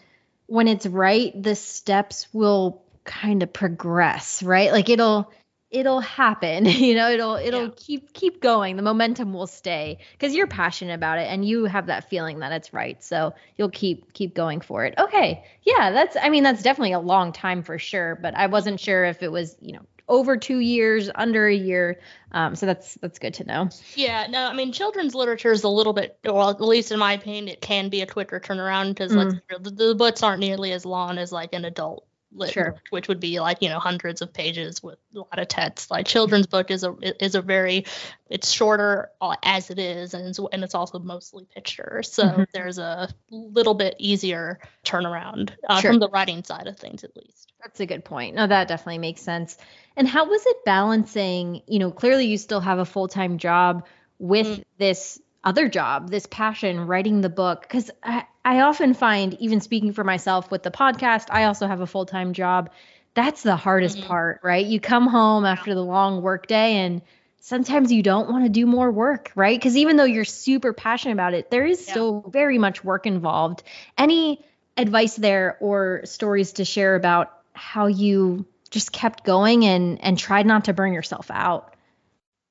when 0.50 0.68
it's 0.68 0.86
right, 0.86 1.32
the 1.42 1.56
steps 1.56 2.28
will 2.34 2.84
kind 3.04 3.44
of 3.44 3.54
progress, 3.54 4.44
right? 4.44 4.72
Like 4.72 4.90
it'll 4.90 5.32
it'll 5.72 6.00
happen 6.00 6.66
you 6.66 6.96
know 6.96 7.12
it'll 7.12 7.36
it'll 7.36 7.66
yeah. 7.66 7.74
keep 7.76 8.14
keep 8.14 8.42
going 8.42 8.76
the 8.76 8.82
momentum 8.82 9.34
will 9.34 9.46
stay 9.46 10.00
because 10.14 10.34
you're 10.34 10.48
passionate 10.48 10.96
about 10.96 11.20
it 11.20 11.28
and 11.30 11.46
you 11.46 11.66
have 11.66 11.86
that 11.86 12.10
feeling 12.10 12.40
that 12.40 12.52
it's 12.52 12.74
right 12.74 13.04
so 13.04 13.34
you'll 13.56 13.70
keep 13.70 14.12
keep 14.14 14.34
going 14.34 14.62
for 14.62 14.86
it 14.86 14.96
okay 14.98 15.44
yeah 15.62 15.92
that's 15.92 16.18
i 16.20 16.30
mean 16.30 16.42
that's 16.42 16.64
definitely 16.64 16.94
a 16.94 17.00
long 17.00 17.32
time 17.32 17.62
for 17.62 17.78
sure 17.78 18.18
but 18.20 18.36
i 18.36 18.48
wasn't 18.48 18.80
sure 18.80 19.06
if 19.06 19.22
it 19.22 19.32
was 19.32 19.56
you 19.62 19.74
know 19.74 19.86
over 20.10 20.36
two 20.36 20.60
years, 20.60 21.10
under 21.14 21.48
a 21.48 21.56
year. 21.56 22.00
Um, 22.32 22.56
so 22.56 22.66
that's 22.66 22.96
that's 22.96 23.20
good 23.20 23.36
to 23.36 23.46
know. 23.46 23.70
Yeah, 23.96 24.28
no, 24.30 24.46
I 24.46 24.54
mean 24.54 24.72
children's 24.72 25.16
literature 25.16 25.52
is 25.52 25.64
a 25.64 25.70
little 25.70 25.94
bit, 25.94 26.18
well, 26.26 26.50
at 26.50 26.60
least 26.60 26.92
in 26.92 27.00
my 27.00 27.14
opinion, 27.14 27.48
it 27.48 27.62
can 27.62 27.90
be 27.90 28.02
a 28.02 28.08
quicker 28.08 28.40
turnaround 28.40 28.90
because 28.90 29.14
mm. 29.14 29.32
like 29.50 29.64
the, 29.64 29.72
the 29.72 29.96
books 29.96 30.24
aren't 30.24 30.40
nearly 30.40 30.72
as 30.74 30.86
long 30.86 31.18
as 31.18 31.32
like 31.32 31.54
an 31.54 31.66
adult 31.66 32.06
lit 32.32 32.52
sure. 32.52 32.76
which 32.90 33.08
would 33.08 33.20
be 33.20 33.40
like 33.40 33.62
you 33.62 33.70
know 33.70 33.80
hundreds 33.80 34.22
of 34.22 34.32
pages 34.34 34.84
with 34.84 35.00
a 35.16 35.20
lot 35.20 35.40
of 35.40 35.48
text. 35.48 35.90
Like 35.90 36.06
children's 36.06 36.48
book 36.48 36.72
is 36.72 36.84
a 36.84 36.96
is 37.24 37.36
a 37.36 37.42
very 37.42 37.86
it's 38.30 38.52
shorter 38.52 39.10
uh, 39.22 39.36
as 39.44 39.70
it 39.72 39.80
is, 39.80 40.14
and 40.14 40.28
it's, 40.28 40.40
and 40.40 40.64
it's 40.64 40.76
also 40.76 41.00
mostly 41.00 41.46
pictures, 41.46 42.12
so 42.12 42.24
mm-hmm. 42.24 42.44
there's 42.54 42.78
a 42.78 43.10
little 43.32 43.74
bit 43.74 43.96
easier 43.98 44.60
turnaround 44.86 45.52
uh, 45.68 45.82
sure. 45.82 45.92
from 45.92 46.00
the 46.00 46.10
writing 46.10 46.44
side 46.44 46.68
of 46.68 46.78
things, 46.78 47.04
at 47.04 47.16
least. 47.16 47.52
That's 47.62 47.80
a 47.80 47.86
good 47.86 48.06
point. 48.06 48.36
No, 48.36 48.48
that 48.48 48.68
definitely 48.68 49.00
makes 49.00 49.22
sense. 49.22 49.58
And 49.98 50.08
how 50.08 50.30
was 50.30 50.46
it 50.46 50.64
balancing? 50.66 51.62
You 51.68 51.80
know, 51.80 51.92
clearly 51.92 52.28
you 52.28 52.38
still 52.38 52.62
have 52.62 52.80
a 52.80 52.86
full 52.86 53.08
time 53.08 53.38
job 53.38 53.86
with 54.20 54.48
mm. 54.48 54.64
this 54.78 55.20
other 55.44 55.70
job, 55.70 56.10
this 56.10 56.26
passion, 56.26 56.88
writing 56.88 57.22
the 57.22 57.30
book. 57.30 57.62
Because 57.62 57.92
I, 58.04 58.26
I 58.44 58.62
often 58.62 58.94
find, 58.94 59.36
even 59.36 59.62
speaking 59.62 59.94
for 59.94 60.04
myself 60.04 60.52
with 60.52 60.64
the 60.64 60.72
podcast, 60.72 61.28
I 61.30 61.46
also 61.46 61.68
have 61.68 61.82
a 61.82 61.88
full 61.88 62.06
time 62.06 62.34
job. 62.34 62.70
That's 63.14 63.44
the 63.44 63.56
hardest 63.56 63.98
mm-hmm. 63.98 64.08
part, 64.08 64.42
right? 64.44 64.66
You 64.66 64.80
come 64.80 65.08
home 65.08 65.46
after 65.46 65.74
the 65.74 65.84
long 65.84 66.22
workday 66.22 66.76
and 66.76 67.02
sometimes 67.42 67.92
you 67.92 68.04
don't 68.04 68.30
want 68.30 68.46
to 68.46 68.50
do 68.50 68.66
more 68.66 68.92
work, 68.92 69.32
right? 69.36 69.58
Because 69.58 69.76
even 69.78 69.98
though 69.98 70.04
you're 70.04 70.26
super 70.26 70.74
passionate 70.74 71.14
about 71.14 71.34
it, 71.34 71.50
there 71.50 71.66
is 71.66 71.86
yeah. 71.86 71.92
still 71.92 72.26
very 72.30 72.58
much 72.58 72.84
work 72.84 73.08
involved. 73.08 73.64
Any 73.98 74.46
advice 74.78 75.16
there 75.16 75.58
or 75.60 76.02
stories 76.06 76.54
to 76.54 76.66
share 76.66 76.96
about 76.96 77.34
how 77.54 77.88
you 77.88 78.46
just 78.70 78.92
kept 78.92 79.24
going 79.24 79.66
and 79.66 80.02
and 80.04 80.18
tried 80.18 80.46
not 80.46 80.66
to 80.66 80.74
burn 80.74 80.94
yourself 80.94 81.30
out? 81.32 81.69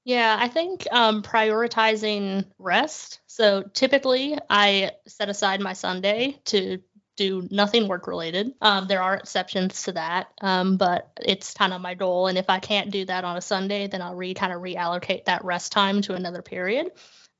Yeah, 0.09 0.39
I 0.41 0.49
think 0.49 0.87
um, 0.91 1.23
prioritizing 1.23 2.47
rest. 2.59 3.21
So 3.27 3.63
typically, 3.63 4.39
I 4.49 4.93
set 5.07 5.29
aside 5.29 5.61
my 5.61 5.75
Sunday 5.75 6.41
to 6.47 6.79
do 7.19 7.47
nothing 7.51 7.89
work 7.89 8.07
related. 8.07 8.55
Um, 8.63 8.87
there 8.89 9.03
are 9.03 9.17
exceptions 9.17 9.83
to 9.83 9.93
that, 9.93 10.29
um, 10.41 10.79
but 10.79 11.11
it's 11.21 11.53
kind 11.53 11.75
of 11.75 11.83
my 11.83 11.93
goal. 11.93 12.27
And 12.29 12.39
if 12.39 12.49
I 12.49 12.59
can't 12.59 12.91
do 12.91 13.05
that 13.05 13.25
on 13.25 13.37
a 13.37 13.43
Sunday, 13.43 13.87
then 13.87 14.01
I'll 14.01 14.15
re 14.15 14.33
kind 14.33 14.51
of 14.51 14.63
reallocate 14.63 15.27
that 15.27 15.45
rest 15.45 15.73
time 15.73 16.01
to 16.03 16.15
another 16.15 16.41
period 16.41 16.91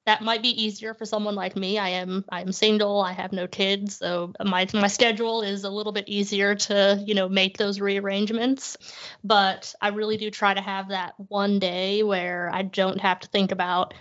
that 0.09 0.23
might 0.23 0.41
be 0.41 0.65
easier 0.65 0.95
for 0.95 1.05
someone 1.05 1.35
like 1.35 1.55
me. 1.55 1.77
I 1.77 1.91
am 1.91 2.25
I 2.31 2.41
am 2.41 2.51
single. 2.51 3.03
I 3.03 3.13
have 3.13 3.31
no 3.31 3.47
kids, 3.47 3.97
so 3.97 4.33
my 4.43 4.67
my 4.73 4.87
schedule 4.87 5.43
is 5.43 5.65
a 5.65 5.71
little 5.71 5.93
bit 5.93 6.09
easier 6.09 6.55
to 6.55 7.05
you 7.07 7.15
know 7.15 7.29
make 7.29 7.59
those 7.59 7.79
rearrangements. 7.79 8.79
But 9.23 9.75
I 9.83 9.89
really 9.89 10.17
do 10.17 10.31
try 10.31 10.55
to 10.55 10.63
have 10.63 10.89
that 10.89 11.13
one 11.29 11.59
day 11.59 12.03
where 12.03 12.51
I 12.51 12.63
don't 12.63 12.99
have 13.03 13.21
to 13.21 13.29
think 13.29 13.53
about 13.53 13.93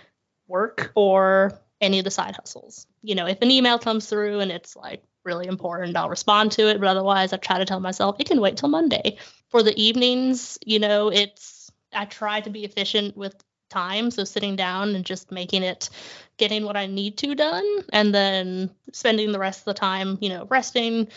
work 0.46 0.92
or 0.94 1.52
any 1.78 1.98
of 1.98 2.04
the 2.04 2.10
side 2.10 2.36
hustles. 2.36 2.86
You 3.02 3.14
know, 3.14 3.26
if 3.26 3.42
an 3.42 3.50
email 3.50 3.78
comes 3.78 4.08
through 4.08 4.40
and 4.40 4.50
it's 4.50 4.76
like 4.76 5.02
really 5.24 5.46
important, 5.46 5.94
I'll 5.94 6.08
respond 6.08 6.52
to 6.52 6.70
it. 6.70 6.80
But 6.80 6.88
otherwise, 6.88 7.34
I 7.34 7.36
try 7.36 7.58
to 7.58 7.66
tell 7.66 7.80
myself 7.80 8.16
it 8.18 8.28
can 8.28 8.40
wait 8.40 8.56
till 8.56 8.70
Monday. 8.70 9.18
For 9.50 9.62
the 9.62 9.78
evenings, 9.78 10.58
you 10.64 10.78
know, 10.78 11.12
it's 11.12 11.70
I 11.92 12.06
try 12.06 12.40
to 12.40 12.48
be 12.48 12.64
efficient 12.64 13.14
with 13.14 13.34
time. 13.68 14.10
So 14.10 14.24
sitting 14.24 14.56
down 14.56 14.94
and 14.94 15.04
just 15.04 15.30
making 15.30 15.62
it, 15.62 15.90
getting 16.36 16.64
what 16.64 16.76
I 16.76 16.86
need 16.86 17.18
to 17.18 17.34
done, 17.34 17.84
and 17.92 18.14
then 18.14 18.70
spending 18.92 19.32
the 19.32 19.38
rest 19.38 19.60
of 19.60 19.64
the 19.66 19.74
time, 19.74 20.18
you 20.20 20.28
know, 20.28 20.46
resting, 20.46 21.08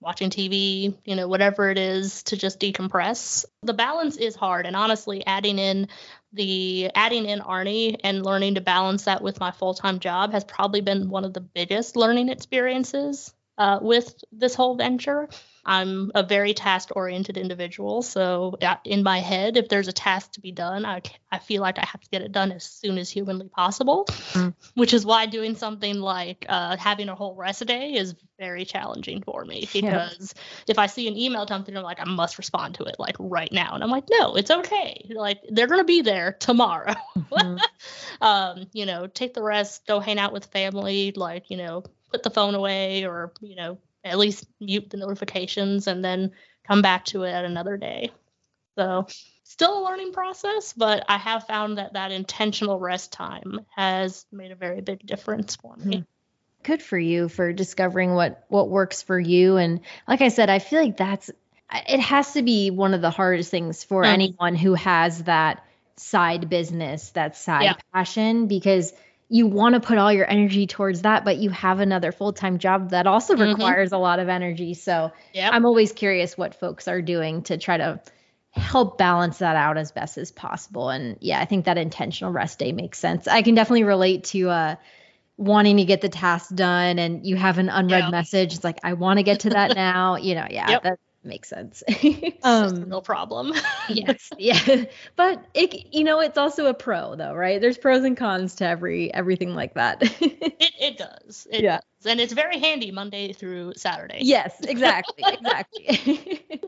watching 0.00 0.30
TV, 0.30 0.96
you 1.04 1.14
know, 1.14 1.28
whatever 1.28 1.70
it 1.70 1.78
is 1.78 2.22
to 2.24 2.36
just 2.36 2.58
decompress. 2.58 3.44
The 3.62 3.74
balance 3.74 4.16
is 4.16 4.34
hard. 4.34 4.66
And 4.66 4.74
honestly, 4.74 5.24
adding 5.26 5.58
in 5.58 5.88
the 6.32 6.90
adding 6.94 7.26
in 7.26 7.40
Arnie 7.40 7.96
and 8.02 8.24
learning 8.24 8.54
to 8.54 8.60
balance 8.60 9.04
that 9.04 9.22
with 9.22 9.40
my 9.40 9.50
full 9.50 9.74
time 9.74 9.98
job 9.98 10.32
has 10.32 10.44
probably 10.44 10.80
been 10.80 11.10
one 11.10 11.24
of 11.24 11.34
the 11.34 11.40
biggest 11.40 11.96
learning 11.96 12.28
experiences 12.28 13.34
uh, 13.58 13.78
with 13.82 14.14
this 14.32 14.54
whole 14.54 14.76
venture. 14.76 15.28
I'm 15.64 16.10
a 16.14 16.22
very 16.22 16.54
task 16.54 16.90
oriented 16.96 17.36
individual. 17.36 18.02
So, 18.02 18.58
in 18.84 19.02
my 19.02 19.20
head, 19.20 19.56
if 19.56 19.68
there's 19.68 19.88
a 19.88 19.92
task 19.92 20.32
to 20.32 20.40
be 20.40 20.52
done, 20.52 20.84
I, 20.84 21.02
I 21.30 21.38
feel 21.38 21.60
like 21.60 21.78
I 21.78 21.86
have 21.86 22.00
to 22.00 22.08
get 22.10 22.22
it 22.22 22.32
done 22.32 22.52
as 22.52 22.64
soon 22.64 22.98
as 22.98 23.10
humanly 23.10 23.48
possible, 23.48 24.06
mm. 24.32 24.54
which 24.74 24.94
is 24.94 25.04
why 25.04 25.26
doing 25.26 25.54
something 25.54 26.00
like 26.00 26.46
uh, 26.48 26.76
having 26.76 27.08
a 27.08 27.14
whole 27.14 27.34
rest 27.34 27.64
day 27.66 27.92
is 27.92 28.14
very 28.38 28.64
challenging 28.64 29.22
for 29.22 29.44
me 29.44 29.68
because 29.72 30.34
yeah. 30.34 30.42
if 30.66 30.78
I 30.78 30.86
see 30.86 31.06
an 31.08 31.16
email 31.16 31.46
come 31.46 31.64
through, 31.64 31.76
I'm 31.76 31.82
like, 31.82 32.00
I 32.00 32.04
must 32.04 32.38
respond 32.38 32.76
to 32.76 32.84
it 32.84 32.96
like 32.98 33.16
right 33.18 33.52
now. 33.52 33.74
And 33.74 33.84
I'm 33.84 33.90
like, 33.90 34.04
no, 34.10 34.34
it's 34.34 34.50
okay. 34.50 35.06
Like, 35.10 35.40
they're 35.50 35.66
going 35.66 35.80
to 35.80 35.84
be 35.84 36.00
there 36.00 36.32
tomorrow. 36.32 36.94
Mm-hmm. 37.16 37.58
um, 38.22 38.66
you 38.72 38.86
know, 38.86 39.06
take 39.06 39.34
the 39.34 39.42
rest, 39.42 39.86
go 39.86 40.00
hang 40.00 40.18
out 40.18 40.32
with 40.32 40.46
family, 40.46 41.12
like, 41.14 41.50
you 41.50 41.58
know, 41.58 41.84
put 42.10 42.22
the 42.22 42.30
phone 42.30 42.54
away 42.54 43.04
or, 43.04 43.32
you 43.40 43.56
know, 43.56 43.78
at 44.04 44.18
least 44.18 44.46
mute 44.60 44.90
the 44.90 44.96
notifications 44.96 45.86
and 45.86 46.04
then 46.04 46.32
come 46.66 46.82
back 46.82 47.04
to 47.06 47.22
it 47.24 47.30
at 47.30 47.44
another 47.44 47.76
day. 47.76 48.10
So, 48.76 49.06
still 49.44 49.82
a 49.82 49.84
learning 49.84 50.12
process, 50.12 50.72
but 50.72 51.04
I 51.08 51.18
have 51.18 51.46
found 51.46 51.78
that 51.78 51.94
that 51.94 52.12
intentional 52.12 52.78
rest 52.78 53.12
time 53.12 53.60
has 53.76 54.24
made 54.30 54.52
a 54.52 54.56
very 54.56 54.80
big 54.80 55.04
difference 55.04 55.56
for 55.56 55.76
me. 55.76 55.98
Hmm. 55.98 56.02
Good 56.62 56.82
for 56.82 56.98
you 56.98 57.28
for 57.28 57.52
discovering 57.52 58.14
what 58.14 58.44
what 58.48 58.68
works 58.68 59.02
for 59.02 59.18
you 59.18 59.56
and 59.56 59.80
like 60.06 60.20
I 60.20 60.28
said, 60.28 60.50
I 60.50 60.58
feel 60.58 60.80
like 60.80 60.98
that's 60.98 61.30
it 61.72 62.00
has 62.00 62.34
to 62.34 62.42
be 62.42 62.70
one 62.70 62.94
of 62.94 63.00
the 63.00 63.10
hardest 63.10 63.50
things 63.50 63.82
for 63.82 64.02
mm. 64.02 64.08
anyone 64.08 64.54
who 64.54 64.74
has 64.74 65.24
that 65.24 65.64
side 65.96 66.48
business, 66.48 67.10
that 67.10 67.36
side 67.36 67.64
yeah. 67.64 67.74
passion 67.92 68.46
because 68.46 68.92
you 69.32 69.46
want 69.46 69.76
to 69.76 69.80
put 69.80 69.96
all 69.96 70.12
your 70.12 70.28
energy 70.28 70.66
towards 70.66 71.02
that, 71.02 71.24
but 71.24 71.38
you 71.38 71.50
have 71.50 71.78
another 71.78 72.10
full 72.10 72.32
time 72.32 72.58
job 72.58 72.90
that 72.90 73.06
also 73.06 73.34
mm-hmm. 73.34 73.54
requires 73.54 73.92
a 73.92 73.96
lot 73.98 74.18
of 74.18 74.28
energy. 74.28 74.74
So 74.74 75.12
yep. 75.32 75.52
I'm 75.54 75.64
always 75.64 75.92
curious 75.92 76.36
what 76.36 76.56
folks 76.56 76.88
are 76.88 77.00
doing 77.00 77.42
to 77.44 77.56
try 77.56 77.76
to 77.76 78.02
help 78.50 78.98
balance 78.98 79.38
that 79.38 79.54
out 79.54 79.78
as 79.78 79.92
best 79.92 80.18
as 80.18 80.32
possible. 80.32 80.90
And 80.90 81.16
yeah, 81.20 81.40
I 81.40 81.44
think 81.44 81.66
that 81.66 81.78
intentional 81.78 82.32
rest 82.32 82.58
day 82.58 82.72
makes 82.72 82.98
sense. 82.98 83.28
I 83.28 83.42
can 83.42 83.54
definitely 83.54 83.84
relate 83.84 84.24
to 84.24 84.50
uh, 84.50 84.74
wanting 85.36 85.76
to 85.76 85.84
get 85.84 86.00
the 86.00 86.08
task 86.08 86.52
done 86.52 86.98
and 86.98 87.24
you 87.24 87.36
have 87.36 87.58
an 87.58 87.68
unread 87.68 88.10
message. 88.10 88.54
It's 88.54 88.64
like, 88.64 88.80
I 88.82 88.94
want 88.94 89.20
to 89.20 89.22
get 89.22 89.40
to 89.40 89.50
that 89.50 89.74
now. 89.76 90.16
You 90.16 90.34
know, 90.34 90.46
yeah, 90.50 90.70
yep. 90.70 90.82
that, 90.82 90.98
makes 91.24 91.48
sense. 91.48 91.82
um, 92.42 92.88
no 92.88 93.00
problem. 93.00 93.52
yes, 93.88 94.30
yeah, 94.38 94.84
but 95.16 95.44
it, 95.54 95.92
you 95.92 96.04
know, 96.04 96.20
it's 96.20 96.38
also 96.38 96.66
a 96.66 96.74
pro 96.74 97.14
though, 97.16 97.34
right? 97.34 97.60
There's 97.60 97.78
pros 97.78 98.04
and 98.04 98.16
cons 98.16 98.56
to 98.56 98.66
every 98.66 99.12
everything 99.12 99.54
like 99.54 99.74
that. 99.74 99.98
it 100.20 100.72
it 100.80 100.98
does. 100.98 101.46
It 101.50 101.62
yeah, 101.62 101.80
does. 101.98 102.10
and 102.10 102.20
it's 102.20 102.32
very 102.32 102.58
handy 102.58 102.90
Monday 102.90 103.32
through 103.32 103.74
Saturday. 103.76 104.20
Yes, 104.22 104.60
exactly, 104.62 105.24
exactly. 105.26 106.62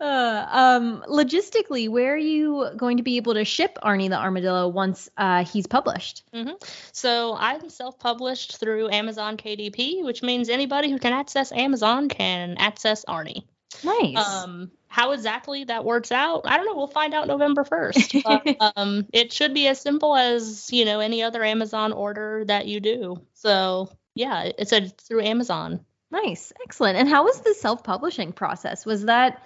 uh, 0.00 0.46
um, 0.50 1.04
logistically, 1.08 1.88
where 1.88 2.14
are 2.14 2.18
you 2.18 2.70
going 2.76 2.96
to 2.96 3.02
be 3.02 3.16
able 3.16 3.34
to 3.34 3.44
ship 3.44 3.78
Arnie 3.82 4.08
the 4.08 4.18
Armadillo 4.18 4.68
once 4.68 5.08
uh, 5.16 5.44
he's 5.44 5.66
published? 5.66 6.24
Mm-hmm. 6.34 6.54
So 6.92 7.36
I'm 7.38 7.68
self-published 7.68 8.58
through 8.58 8.90
Amazon 8.90 9.36
KDP, 9.36 10.04
which 10.04 10.22
means 10.22 10.48
anybody 10.48 10.90
who 10.90 10.98
can 10.98 11.12
access 11.12 11.52
Amazon 11.52 12.08
can 12.08 12.56
access 12.58 13.04
Arnie. 13.04 13.44
Nice. 13.84 14.16
Um, 14.16 14.70
how 14.88 15.12
exactly 15.12 15.64
that 15.64 15.84
works 15.84 16.10
out, 16.10 16.42
I 16.46 16.56
don't 16.56 16.66
know. 16.66 16.76
We'll 16.76 16.86
find 16.86 17.12
out 17.12 17.26
November 17.26 17.64
1st. 17.64 18.22
But, 18.24 18.72
um, 18.76 19.06
it 19.12 19.32
should 19.32 19.52
be 19.52 19.66
as 19.68 19.80
simple 19.80 20.16
as, 20.16 20.72
you 20.72 20.84
know, 20.84 21.00
any 21.00 21.22
other 21.22 21.44
Amazon 21.44 21.92
order 21.92 22.44
that 22.46 22.66
you 22.66 22.80
do. 22.80 23.20
So, 23.34 23.90
yeah, 24.14 24.50
it's 24.56 24.72
a, 24.72 24.88
through 24.88 25.22
Amazon. 25.22 25.84
Nice. 26.10 26.52
Excellent. 26.62 26.96
And 26.96 27.08
how 27.08 27.24
was 27.24 27.40
the 27.40 27.54
self 27.54 27.84
publishing 27.84 28.32
process? 28.32 28.86
Was 28.86 29.04
that 29.04 29.42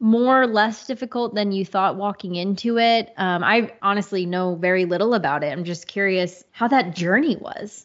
more 0.00 0.42
or 0.42 0.46
less 0.46 0.86
difficult 0.86 1.34
than 1.34 1.52
you 1.52 1.64
thought 1.64 1.96
walking 1.96 2.36
into 2.36 2.78
it? 2.78 3.12
Um, 3.16 3.42
I 3.42 3.72
honestly 3.82 4.26
know 4.26 4.54
very 4.54 4.84
little 4.84 5.12
about 5.12 5.42
it. 5.44 5.48
I'm 5.48 5.64
just 5.64 5.86
curious 5.86 6.44
how 6.50 6.68
that 6.68 6.94
journey 6.94 7.36
was 7.36 7.84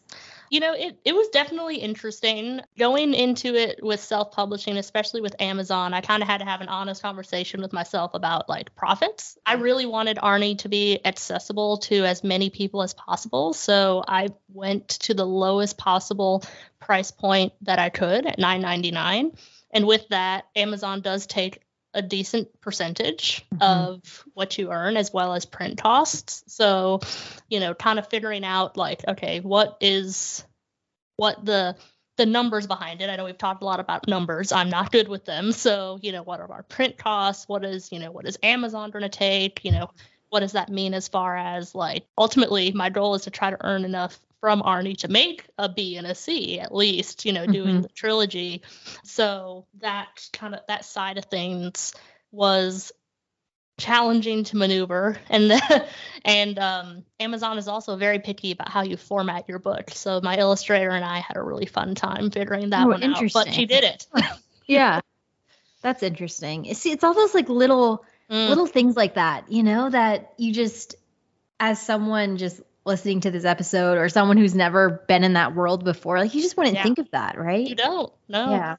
you 0.54 0.60
know, 0.60 0.76
it, 0.76 1.00
it 1.04 1.16
was 1.16 1.30
definitely 1.30 1.78
interesting 1.78 2.62
going 2.78 3.16
into 3.16 3.56
it 3.56 3.84
with 3.84 4.00
self 4.00 4.32
publishing, 4.32 4.78
especially 4.78 5.20
with 5.20 5.36
Amazon. 5.42 5.96
I 5.96 6.02
kind 6.02 6.22
of 6.22 6.30
had 6.30 6.42
to 6.42 6.46
have 6.46 6.62
an 6.62 6.68
honest 6.68 7.02
conversation 7.02 7.60
with 7.60 7.74
myself 7.74 8.14
about 8.14 8.48
like 8.48 8.76
profits. 8.76 9.36
I 9.48 9.56
mm-hmm. 9.56 9.64
really 9.64 9.86
wanted 9.88 10.18
Arnie 10.18 10.60
to 10.60 10.70
be 10.70 11.04
accessible 11.04 11.78
to 11.78 12.06
as 12.06 12.24
many 12.24 12.52
people 12.52 12.84
as 12.84 12.94
possible. 12.94 13.54
So 13.54 14.04
I 14.08 14.30
went 14.48 14.90
to 14.90 15.16
the 15.16 15.26
lowest 15.26 15.80
possible 15.80 16.44
price 16.80 17.10
point 17.10 17.54
that 17.64 17.80
I 17.80 17.90
could 17.90 18.28
at 18.28 18.38
$9.99. 18.38 19.36
And 19.72 19.88
with 19.88 20.08
that, 20.10 20.46
Amazon 20.56 21.02
does 21.02 21.26
take 21.26 21.63
a 21.94 22.02
decent 22.02 22.60
percentage 22.62 23.46
mm-hmm. 23.54 23.62
of 23.62 24.26
what 24.34 24.58
you 24.58 24.72
earn 24.72 24.98
as 24.98 25.14
well 25.14 25.34
as 25.34 25.46
print 25.46 25.82
costs. 25.82 26.44
So, 26.48 27.02
you 27.50 27.60
know, 27.60 27.74
kind 27.74 28.00
of 28.00 28.08
figuring 28.08 28.44
out 28.44 28.78
like, 28.78 29.08
okay, 29.08 29.40
what 29.40 29.78
is 29.82 30.44
what 31.18 31.44
the 31.46 31.76
the 32.18 32.26
numbers 32.26 32.68
behind 32.68 33.02
it. 33.02 33.10
I 33.10 33.16
know 33.16 33.26
we've 33.26 33.38
talked 33.38 33.64
a 33.64 33.66
lot 33.66 33.80
about 33.80 34.08
numbers. 34.08 34.52
I'm 34.52 34.70
not 34.70 34.92
good 34.92 35.08
with 35.08 35.26
them. 35.26 35.52
So, 35.52 35.98
you 36.02 36.12
know, 36.12 36.22
what 36.22 36.40
are 36.40 36.52
our 36.52 36.64
print 36.64 36.98
costs? 36.98 37.50
What 37.50 37.66
is, 37.66 37.92
you 37.92 37.98
know, 37.98 38.12
what 38.12 38.28
is 38.28 38.38
Amazon 38.44 38.92
going 38.92 39.02
to 39.02 39.10
take? 39.10 39.66
You 39.66 39.72
know, 39.72 39.90
what 40.30 40.42
does 40.42 40.52
that 40.54 40.70
mean 40.70 40.94
as 40.94 41.08
far 41.08 41.36
as 41.36 41.74
like 41.74 42.06
ultimately 42.18 42.72
my 42.72 42.90
goal 42.90 43.16
is 43.16 43.24
to 43.24 43.32
try 43.32 43.50
to 43.50 43.58
earn 43.62 43.86
enough 43.86 44.20
from 44.44 44.62
Arnie 44.62 44.98
to 44.98 45.08
make 45.08 45.46
a 45.58 45.70
B 45.70 45.96
and 45.96 46.06
a 46.06 46.14
C 46.14 46.60
at 46.60 46.76
least, 46.76 47.24
you 47.24 47.32
know, 47.32 47.46
doing 47.46 47.76
mm-hmm. 47.76 47.82
the 47.84 47.88
trilogy. 47.88 48.62
So 49.06 49.68
that 49.80 50.28
kind 50.34 50.54
of 50.54 50.60
that 50.68 50.84
side 50.84 51.18
of 51.18 51.24
things 51.24 51.94
was 52.30 52.92
challenging 53.78 54.44
to 54.44 54.58
maneuver 54.58 55.18
and 55.30 55.50
the, 55.50 55.88
and 56.26 56.60
um, 56.60 57.06
amazon 57.22 57.58
is 57.58 57.68
also 57.68 57.96
very 57.96 58.20
picky 58.20 58.52
about 58.52 58.70
how 58.70 58.84
you 58.84 58.96
format 58.96 59.50
your 59.50 59.58
book 59.58 59.90
so 59.90 60.22
my 60.22 60.38
illustrator 60.38 60.92
and 60.92 61.04
i 61.04 61.18
had 61.18 61.38
a 61.38 61.42
really 61.42 61.66
fun 61.66 61.96
time 61.96 62.30
figuring 62.30 62.70
that 62.70 62.86
oh, 62.86 62.90
one 62.90 63.04
out 63.04 63.24
but 63.34 63.52
she 63.52 63.66
did 63.66 63.84
it 63.84 64.06
yeah 64.68 65.00
that's 65.82 66.04
interesting 66.04 66.72
see 66.76 66.92
it's 66.92 67.04
all 67.04 67.16
those 67.16 67.34
like 67.34 67.50
little 67.50 68.06
mm. 68.30 68.50
little 68.50 68.68
things 68.68 68.96
like 68.96 69.16
that 69.16 69.52
you 69.52 69.64
know 69.64 69.90
that 69.90 70.34
you 70.38 70.54
just 70.54 70.94
as 71.60 71.82
someone 71.82 72.38
just 72.38 72.62
listening 72.86 73.22
to 73.22 73.32
this 73.32 73.46
episode 73.46 73.98
or 73.98 74.10
someone 74.10 74.38
who's 74.38 74.56
never 74.56 75.04
been 75.08 75.24
in 75.24 75.34
that 75.34 75.56
world 75.56 75.84
before 75.84 76.20
like 76.20 76.34
you 76.34 76.42
just 76.42 76.58
wouldn't 76.58 76.76
yeah. 76.76 76.84
think 76.84 76.98
of 76.98 77.10
that 77.12 77.38
right 77.38 77.68
you 77.68 77.76
don't 77.76 78.12
no 78.28 78.52
yeah 78.52 78.76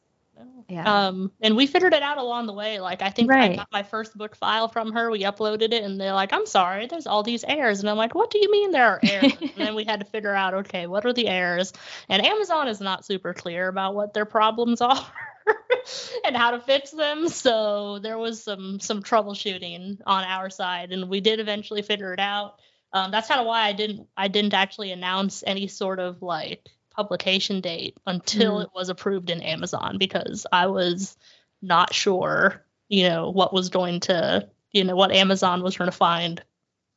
yeah. 0.68 1.08
Um, 1.08 1.30
and 1.40 1.56
we 1.56 1.66
figured 1.66 1.92
it 1.92 2.02
out 2.02 2.18
along 2.18 2.46
the 2.46 2.52
way. 2.52 2.80
Like 2.80 3.02
I 3.02 3.10
think 3.10 3.30
right. 3.30 3.52
I 3.52 3.56
got 3.56 3.68
my 3.72 3.82
first 3.82 4.16
book 4.16 4.34
file 4.34 4.68
from 4.68 4.92
her. 4.92 5.10
We 5.10 5.20
uploaded 5.20 5.72
it, 5.72 5.84
and 5.84 6.00
they're 6.00 6.14
like, 6.14 6.32
"I'm 6.32 6.46
sorry, 6.46 6.86
there's 6.86 7.06
all 7.06 7.22
these 7.22 7.44
errors." 7.44 7.80
And 7.80 7.90
I'm 7.90 7.96
like, 7.96 8.14
"What 8.14 8.30
do 8.30 8.38
you 8.38 8.50
mean 8.50 8.70
there 8.70 8.86
are 8.86 9.00
errors?" 9.02 9.32
and 9.40 9.52
then 9.56 9.74
we 9.74 9.84
had 9.84 10.00
to 10.00 10.06
figure 10.06 10.34
out, 10.34 10.54
okay, 10.54 10.86
what 10.86 11.04
are 11.04 11.12
the 11.12 11.28
errors? 11.28 11.72
And 12.08 12.24
Amazon 12.24 12.68
is 12.68 12.80
not 12.80 13.04
super 13.04 13.34
clear 13.34 13.68
about 13.68 13.94
what 13.94 14.14
their 14.14 14.24
problems 14.24 14.80
are. 14.80 15.06
and 16.24 16.34
how 16.34 16.52
to 16.52 16.60
fix 16.60 16.90
them. 16.90 17.28
So 17.28 17.98
there 17.98 18.16
was 18.16 18.42
some 18.42 18.80
some 18.80 19.02
troubleshooting 19.02 20.00
on 20.06 20.24
our 20.24 20.48
side, 20.48 20.92
and 20.92 21.10
we 21.10 21.20
did 21.20 21.40
eventually 21.40 21.82
figure 21.82 22.14
it 22.14 22.20
out. 22.20 22.58
Um, 22.94 23.11
that's 23.11 23.26
kind 23.26 23.40
of 23.40 23.46
why 23.46 23.62
I 23.62 23.72
didn't 23.72 24.09
I 24.16 24.28
didn't 24.28 24.54
actually 24.54 24.92
announce 24.92 25.42
any 25.44 25.66
sort 25.66 25.98
of 25.98 26.22
like 26.22 26.70
publication 26.94 27.61
date 27.61 27.98
until 28.07 28.59
mm. 28.59 28.62
it 28.62 28.70
was 28.72 28.88
approved 28.88 29.30
in 29.30 29.42
Amazon 29.42 29.98
because 29.98 30.46
I 30.52 30.68
was 30.68 31.16
not 31.61 31.92
sure, 31.92 32.64
you 32.88 33.09
know, 33.09 33.30
what 33.30 33.52
was 33.52 33.68
going 33.68 33.98
to, 34.00 34.48
you 34.70 34.85
know, 34.85 34.94
what 34.94 35.11
Amazon 35.11 35.62
was 35.64 35.76
going 35.76 35.90
to 35.90 35.96
find 35.96 36.40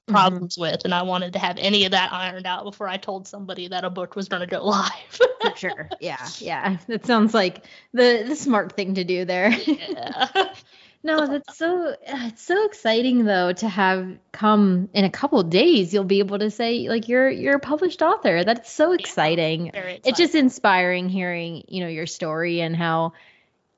problems 0.07 0.53
mm-hmm. 0.53 0.71
with 0.71 0.85
and 0.85 0.93
I 0.93 1.01
wanted 1.01 1.33
to 1.33 1.39
have 1.39 1.57
any 1.57 1.83
of 1.85 1.91
that 1.91 2.13
ironed 2.13 2.45
out 2.45 2.63
before 2.63 2.87
I 2.87 2.97
told 2.97 3.27
somebody 3.27 3.67
that 3.67 3.83
a 3.83 3.89
book 3.89 4.15
was 4.15 4.29
going 4.29 4.41
to 4.41 4.47
go 4.47 4.63
live. 4.65 5.19
For 5.41 5.55
sure. 5.55 5.89
Yeah. 5.99 6.27
Yeah. 6.37 6.77
That 6.87 7.07
sounds 7.07 7.33
like 7.33 7.65
the 7.93 8.23
the 8.27 8.35
smart 8.35 8.73
thing 8.73 8.93
to 8.93 9.03
do 9.03 9.25
there. 9.25 9.49
Yeah. 9.67 10.53
No, 11.03 11.25
that's 11.25 11.57
so 11.57 11.89
uh, 11.89 11.95
it's 12.05 12.41
so 12.41 12.65
exciting 12.65 13.23
though 13.23 13.53
to 13.53 13.69
have 13.69 14.17
come 14.31 14.89
in 14.93 15.05
a 15.05 15.09
couple 15.09 15.41
days 15.43 15.93
you'll 15.93 16.03
be 16.03 16.19
able 16.19 16.39
to 16.39 16.49
say 16.51 16.89
like 16.89 17.07
you're 17.07 17.29
you're 17.29 17.55
a 17.55 17.59
published 17.59 18.01
author. 18.01 18.43
That's 18.43 18.71
so 18.71 18.93
exciting. 18.93 19.67
Yeah, 19.67 19.97
it's 20.03 20.17
just 20.17 20.35
inspiring 20.35 21.07
hearing, 21.09 21.63
you 21.67 21.81
know, 21.81 21.87
your 21.87 22.07
story 22.07 22.61
and 22.61 22.75
how 22.75 23.13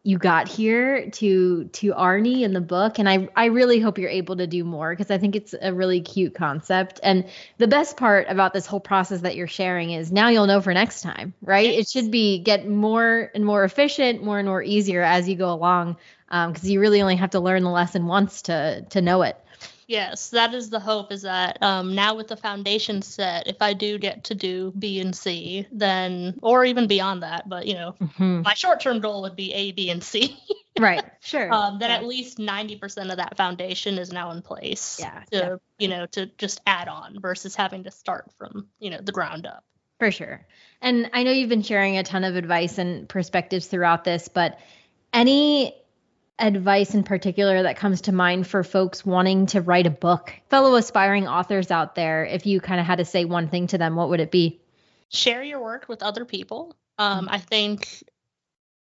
you 0.04 0.18
got 0.18 0.48
here 0.48 1.10
to 1.10 1.66
to 1.66 1.92
Arnie 1.94 2.42
in 2.42 2.54
the 2.54 2.62
book 2.62 3.00
and 3.00 3.10
I 3.10 3.28
I 3.36 3.46
really 3.46 3.80
hope 3.80 3.98
you're 3.98 4.10
able 4.10 4.38
to 4.38 4.48
do 4.48 4.64
more 4.64 4.92
because 4.92 5.12
I 5.12 5.18
think 5.18 5.36
it's 5.36 5.54
a 5.62 5.74
really 5.74 6.02
cute 6.02 6.34
concept. 6.34 7.02
And 7.04 7.26
the 7.58 7.68
best 7.68 7.98
part 7.98 8.28
about 8.30 8.54
this 8.54 8.66
whole 8.66 8.80
process 8.80 9.22
that 9.22 9.36
you're 9.36 9.48
sharing 9.48 9.92
is 9.92 10.12
now 10.12 10.30
you'll 10.30 10.48
know 10.48 10.62
for 10.62 10.74
next 10.74 11.02
time 11.02 11.34
right? 11.42 11.70
It 11.70 11.90
should 11.90 12.12
be 12.12 12.40
get 12.40 12.68
more 12.68 13.30
and 13.36 13.46
more 13.46 13.64
efficient 13.64 14.24
more 14.24 14.40
and 14.40 14.48
more 14.48 14.64
easier 14.64 15.02
as 15.02 15.28
you 15.28 15.36
go 15.36 15.52
along 15.52 15.98
because 16.28 16.64
um, 16.64 16.70
you 16.70 16.80
really 16.80 17.02
only 17.02 17.18
have 17.18 17.32
to 17.32 17.40
learn 17.40 17.64
the 17.64 17.70
lesson 17.70 18.06
once 18.06 18.44
to 18.44 18.86
to 18.92 19.02
know 19.02 19.24
it 19.24 19.36
Yes, 19.90 20.30
that 20.30 20.54
is 20.54 20.70
the 20.70 20.80
hope. 20.80 21.12
Is 21.12 21.24
that 21.24 21.58
um, 21.64 21.96
now 21.96 22.14
with 22.14 22.28
the 22.28 22.38
foundation 22.38 23.02
set, 23.02 23.48
if 23.48 23.60
I 23.60 23.74
do 23.74 23.98
get 23.98 24.26
to 24.26 24.36
do 24.36 24.72
B 24.78 25.00
and 25.00 25.16
C, 25.16 25.66
then 25.72 26.38
or 26.44 26.64
even 26.64 26.86
beyond 26.86 27.24
that, 27.24 27.50
but 27.50 27.66
you 27.66 27.74
know, 27.74 27.96
mm-hmm. 28.00 28.44
my 28.44 28.54
short-term 28.54 29.00
goal 29.00 29.24
would 29.24 29.36
be 29.36 29.52
A, 29.52 29.72
B, 29.72 29.90
and 29.90 30.04
C. 30.04 30.38
right. 30.80 31.04
Sure. 31.22 31.52
Um, 31.52 31.80
then 31.80 31.90
yeah. 31.90 31.96
at 31.96 32.06
least 32.06 32.38
ninety 32.38 32.76
percent 32.76 33.10
of 33.10 33.18
that 33.18 33.36
foundation 33.36 33.98
is 33.98 34.14
now 34.14 34.30
in 34.30 34.44
place. 34.44 35.00
Yeah. 35.00 35.24
To 35.32 35.60
you 35.80 35.88
know 35.88 36.06
to 36.12 36.28
just 36.38 36.62
add 36.68 36.88
on 36.88 37.20
versus 37.20 37.56
having 37.56 37.86
to 37.86 37.92
start 37.92 38.30
from 38.38 38.68
you 38.78 38.92
know 38.92 39.00
the 39.02 39.12
ground 39.12 39.48
up. 39.48 39.64
For 39.98 40.12
sure. 40.12 40.46
And 40.84 41.10
I 41.14 41.24
know 41.24 41.32
you've 41.32 41.50
been 41.50 41.64
sharing 41.64 41.98
a 41.98 42.04
ton 42.04 42.24
of 42.24 42.36
advice 42.36 42.78
and 42.78 43.10
perspectives 43.10 43.66
throughout 43.66 44.04
this, 44.04 44.28
but 44.28 44.60
any 45.14 45.74
advice 46.40 46.94
in 46.94 47.04
particular 47.04 47.64
that 47.64 47.78
comes 47.78 48.02
to 48.02 48.12
mind 48.12 48.48
for 48.48 48.64
folks 48.64 49.06
wanting 49.06 49.48
to 49.48 49.62
write 49.62 49.88
a 49.88 49.92
book? 49.92 50.34
Fellow 50.50 50.76
aspiring 50.76 51.28
authors 51.28 51.72
out 51.72 51.96
there, 51.96 52.26
if 52.26 52.46
you 52.46 52.62
kind 52.62 52.80
of 52.80 52.86
had 52.86 52.98
to 52.98 53.06
say 53.06 53.26
one 53.26 53.50
thing 53.50 53.68
to 53.68 53.78
them, 53.78 53.96
what 53.96 54.10
would 54.10 54.20
it 54.20 54.32
be? 54.32 54.60
Share 55.10 55.44
your 55.44 55.62
work 55.62 55.88
with 55.88 56.04
other 56.04 56.26
people. 56.26 56.76
Um, 56.98 57.26
mm-hmm. 57.26 57.36
I 57.36 57.38
think, 57.40 58.04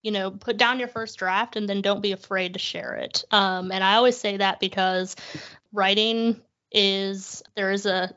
you 0.02 0.10
know, 0.10 0.30
put 0.30 0.56
down 0.56 0.78
your 0.78 0.88
first 0.88 1.18
draft 1.18 1.56
and 1.56 1.68
then 1.68 1.82
don't 1.82 2.02
be 2.02 2.12
afraid 2.12 2.54
to 2.54 2.58
share 2.58 2.94
it. 2.96 3.24
Um, 3.30 3.72
and 3.72 3.82
I 3.82 3.94
always 3.94 4.16
say 4.16 4.36
that 4.38 4.60
because 4.60 5.16
writing 5.72 6.40
is 6.72 7.42
there 7.54 7.70
is 7.70 7.86
a 7.86 8.14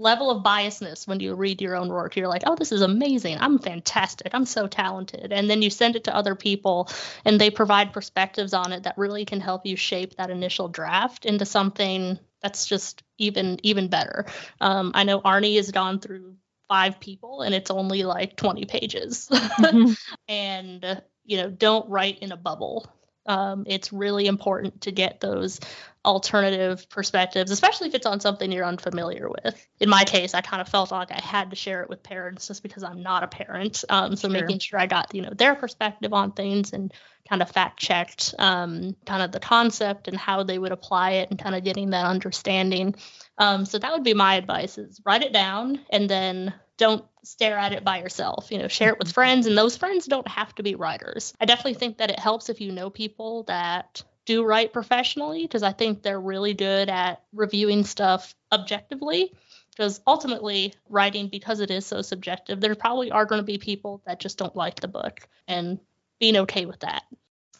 level 0.00 0.30
of 0.30 0.42
biasness 0.42 1.06
when 1.06 1.20
you 1.20 1.34
read 1.34 1.60
your 1.60 1.76
own 1.76 1.88
work. 1.88 2.16
You're 2.16 2.28
like, 2.28 2.42
oh, 2.46 2.56
this 2.56 2.72
is 2.72 2.82
amazing. 2.82 3.38
I'm 3.38 3.58
fantastic. 3.58 4.30
I'm 4.32 4.46
so 4.46 4.66
talented. 4.66 5.32
And 5.32 5.48
then 5.48 5.62
you 5.62 5.70
send 5.70 5.96
it 5.96 6.04
to 6.04 6.16
other 6.16 6.34
people 6.34 6.88
and 7.24 7.40
they 7.40 7.50
provide 7.50 7.92
perspectives 7.92 8.54
on 8.54 8.72
it 8.72 8.84
that 8.84 8.98
really 8.98 9.24
can 9.24 9.40
help 9.40 9.66
you 9.66 9.76
shape 9.76 10.16
that 10.16 10.30
initial 10.30 10.68
draft 10.68 11.26
into 11.26 11.44
something 11.44 12.18
that's 12.42 12.66
just 12.66 13.02
even 13.18 13.58
even 13.62 13.88
better. 13.88 14.26
Um, 14.60 14.92
I 14.94 15.04
know 15.04 15.20
Arnie 15.20 15.56
has 15.56 15.70
gone 15.70 16.00
through 16.00 16.36
five 16.68 17.00
people 17.00 17.42
and 17.42 17.54
it's 17.54 17.70
only 17.70 18.04
like 18.04 18.36
20 18.36 18.64
pages. 18.64 19.28
Mm-hmm. 19.60 19.92
and 20.26 21.02
you 21.24 21.36
know, 21.36 21.50
don't 21.50 21.88
write 21.88 22.20
in 22.20 22.32
a 22.32 22.36
bubble. 22.36 22.90
Um, 23.30 23.62
it's 23.68 23.92
really 23.92 24.26
important 24.26 24.80
to 24.80 24.90
get 24.90 25.20
those 25.20 25.60
alternative 26.04 26.88
perspectives, 26.88 27.52
especially 27.52 27.86
if 27.86 27.94
it's 27.94 28.06
on 28.06 28.18
something 28.18 28.50
you're 28.50 28.64
unfamiliar 28.64 29.28
with. 29.28 29.68
In 29.78 29.88
my 29.88 30.02
case, 30.02 30.34
I 30.34 30.40
kind 30.40 30.60
of 30.60 30.68
felt 30.68 30.90
like 30.90 31.12
I 31.12 31.20
had 31.20 31.50
to 31.50 31.56
share 31.56 31.80
it 31.82 31.88
with 31.88 32.02
parents 32.02 32.48
just 32.48 32.64
because 32.64 32.82
I'm 32.82 33.04
not 33.04 33.22
a 33.22 33.28
parent. 33.28 33.84
Um, 33.88 34.16
so 34.16 34.28
sure. 34.28 34.40
making 34.40 34.58
sure 34.58 34.80
I 34.80 34.86
got 34.86 35.14
you 35.14 35.22
know 35.22 35.30
their 35.32 35.54
perspective 35.54 36.12
on 36.12 36.32
things 36.32 36.72
and 36.72 36.92
kind 37.28 37.40
of 37.40 37.48
fact 37.48 37.78
checked 37.78 38.34
um, 38.40 38.96
kind 39.06 39.22
of 39.22 39.30
the 39.30 39.38
concept 39.38 40.08
and 40.08 40.16
how 40.16 40.42
they 40.42 40.58
would 40.58 40.72
apply 40.72 41.12
it 41.12 41.30
and 41.30 41.38
kind 41.38 41.54
of 41.54 41.62
getting 41.62 41.90
that 41.90 42.06
understanding. 42.06 42.96
Um, 43.38 43.64
so 43.64 43.78
that 43.78 43.92
would 43.92 44.02
be 44.02 44.14
my 44.14 44.34
advice: 44.34 44.76
is 44.76 45.00
write 45.04 45.22
it 45.22 45.32
down 45.32 45.78
and 45.90 46.10
then 46.10 46.52
don't 46.80 47.04
stare 47.22 47.58
at 47.58 47.72
it 47.72 47.84
by 47.84 47.98
yourself. 47.98 48.50
You 48.50 48.58
know, 48.58 48.68
share 48.68 48.88
it 48.88 48.98
with 48.98 49.08
mm-hmm. 49.08 49.14
friends, 49.14 49.46
and 49.46 49.56
those 49.56 49.76
friends 49.76 50.06
don't 50.06 50.26
have 50.26 50.52
to 50.56 50.64
be 50.64 50.74
writers. 50.74 51.34
I 51.40 51.44
definitely 51.44 51.74
think 51.74 51.98
that 51.98 52.10
it 52.10 52.18
helps 52.18 52.48
if 52.48 52.60
you 52.60 52.72
know 52.72 52.90
people 52.90 53.44
that 53.44 54.02
do 54.24 54.42
write 54.42 54.72
professionally 54.72 55.42
because 55.42 55.62
I 55.62 55.72
think 55.72 56.02
they're 56.02 56.20
really 56.20 56.54
good 56.54 56.88
at 56.88 57.22
reviewing 57.32 57.84
stuff 57.84 58.34
objectively. 58.50 59.32
Because 59.70 60.00
ultimately, 60.06 60.74
writing, 60.88 61.28
because 61.28 61.60
it 61.60 61.70
is 61.70 61.86
so 61.86 62.02
subjective, 62.02 62.60
there 62.60 62.74
probably 62.74 63.10
are 63.12 63.24
going 63.24 63.40
to 63.40 63.46
be 63.46 63.56
people 63.56 64.02
that 64.04 64.18
just 64.18 64.36
don't 64.36 64.56
like 64.56 64.80
the 64.80 64.88
book 64.88 65.28
and 65.46 65.78
being 66.18 66.36
okay 66.38 66.66
with 66.66 66.80
that. 66.80 67.04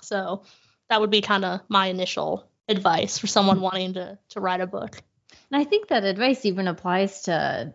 So 0.03 0.43
that 0.89 1.01
would 1.01 1.11
be 1.11 1.21
kind 1.21 1.45
of 1.45 1.61
my 1.69 1.87
initial 1.87 2.49
advice 2.69 3.17
for 3.19 3.27
someone 3.27 3.61
wanting 3.61 3.95
to, 3.95 4.19
to 4.31 4.41
write 4.41 4.61
a 4.61 4.67
book. 4.67 5.01
And 5.51 5.61
I 5.61 5.65
think 5.65 5.89
that 5.89 6.05
advice 6.05 6.45
even 6.45 6.69
applies 6.69 7.23
to 7.23 7.75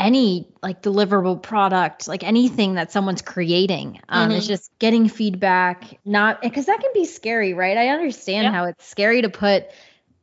any 0.00 0.48
like 0.62 0.82
deliverable 0.82 1.40
product, 1.40 2.08
like 2.08 2.24
anything 2.24 2.74
that 2.74 2.90
someone's 2.90 3.22
creating. 3.22 4.00
Um, 4.08 4.28
mm-hmm. 4.28 4.38
It's 4.38 4.46
just 4.46 4.76
getting 4.78 5.08
feedback, 5.08 5.98
not 6.04 6.42
because 6.42 6.66
that 6.66 6.80
can 6.80 6.90
be 6.94 7.04
scary, 7.04 7.54
right? 7.54 7.76
I 7.76 7.88
understand 7.88 8.44
yeah. 8.44 8.52
how 8.52 8.64
it's 8.64 8.84
scary 8.86 9.22
to 9.22 9.28
put 9.28 9.66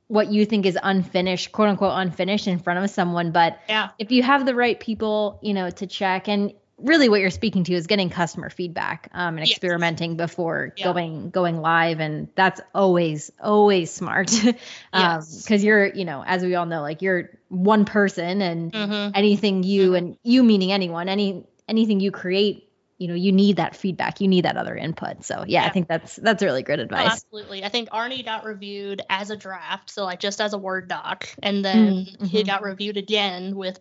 what 0.07 0.31
you 0.31 0.45
think 0.45 0.65
is 0.65 0.77
unfinished, 0.81 1.51
quote 1.51 1.69
unquote 1.69 1.93
unfinished 1.95 2.47
in 2.47 2.59
front 2.59 2.83
of 2.83 2.89
someone. 2.89 3.31
But 3.31 3.59
yeah. 3.69 3.89
if 3.99 4.11
you 4.11 4.23
have 4.23 4.45
the 4.45 4.55
right 4.55 4.79
people, 4.79 5.39
you 5.43 5.53
know, 5.53 5.69
to 5.69 5.85
check 5.87 6.27
and 6.27 6.53
really 6.79 7.09
what 7.09 7.19
you're 7.19 7.31
speaking 7.31 7.63
to 7.63 7.73
is 7.73 7.87
getting 7.87 8.09
customer 8.09 8.49
feedback 8.49 9.09
um, 9.13 9.37
and 9.37 9.47
yes. 9.47 9.51
experimenting 9.51 10.15
before 10.15 10.73
yeah. 10.77 10.83
going 10.83 11.29
going 11.31 11.59
live 11.59 11.99
and 11.99 12.27
that's 12.35 12.61
always 12.73 13.31
always 13.41 13.91
smart 13.91 14.31
um, 14.93 15.19
because 15.19 15.49
yes. 15.49 15.63
you're 15.63 15.87
you 15.87 16.05
know 16.05 16.23
as 16.25 16.43
we 16.43 16.53
all 16.55 16.65
know 16.65 16.81
like 16.81 17.01
you're 17.01 17.31
one 17.49 17.85
person 17.85 18.41
and 18.41 18.71
mm-hmm. 18.71 19.11
anything 19.15 19.63
you 19.63 19.87
mm-hmm. 19.87 19.95
and 19.95 20.17
you 20.23 20.43
meaning 20.43 20.71
anyone 20.71 21.09
any 21.09 21.45
anything 21.67 21.99
you 21.99 22.11
create 22.11 22.67
you 22.99 23.07
know 23.07 23.15
you 23.15 23.31
need 23.31 23.57
that 23.57 23.75
feedback 23.75 24.21
you 24.21 24.27
need 24.27 24.45
that 24.45 24.57
other 24.57 24.75
input 24.75 25.23
so 25.23 25.45
yeah, 25.47 25.61
yeah. 25.61 25.67
i 25.67 25.71
think 25.71 25.87
that's 25.87 26.15
that's 26.17 26.43
really 26.43 26.63
good 26.63 26.79
advice 26.79 27.07
oh, 27.07 27.11
absolutely 27.11 27.63
i 27.63 27.69
think 27.69 27.89
arnie 27.89 28.23
got 28.23 28.43
reviewed 28.43 29.01
as 29.09 29.29
a 29.29 29.35
draft 29.35 29.89
so 29.89 30.03
like 30.03 30.19
just 30.19 30.41
as 30.41 30.53
a 30.53 30.57
word 30.57 30.87
doc 30.87 31.27
and 31.41 31.63
then 31.63 32.05
mm-hmm. 32.05 32.25
he 32.25 32.43
got 32.43 32.61
reviewed 32.63 32.97
again 32.97 33.55
with 33.55 33.79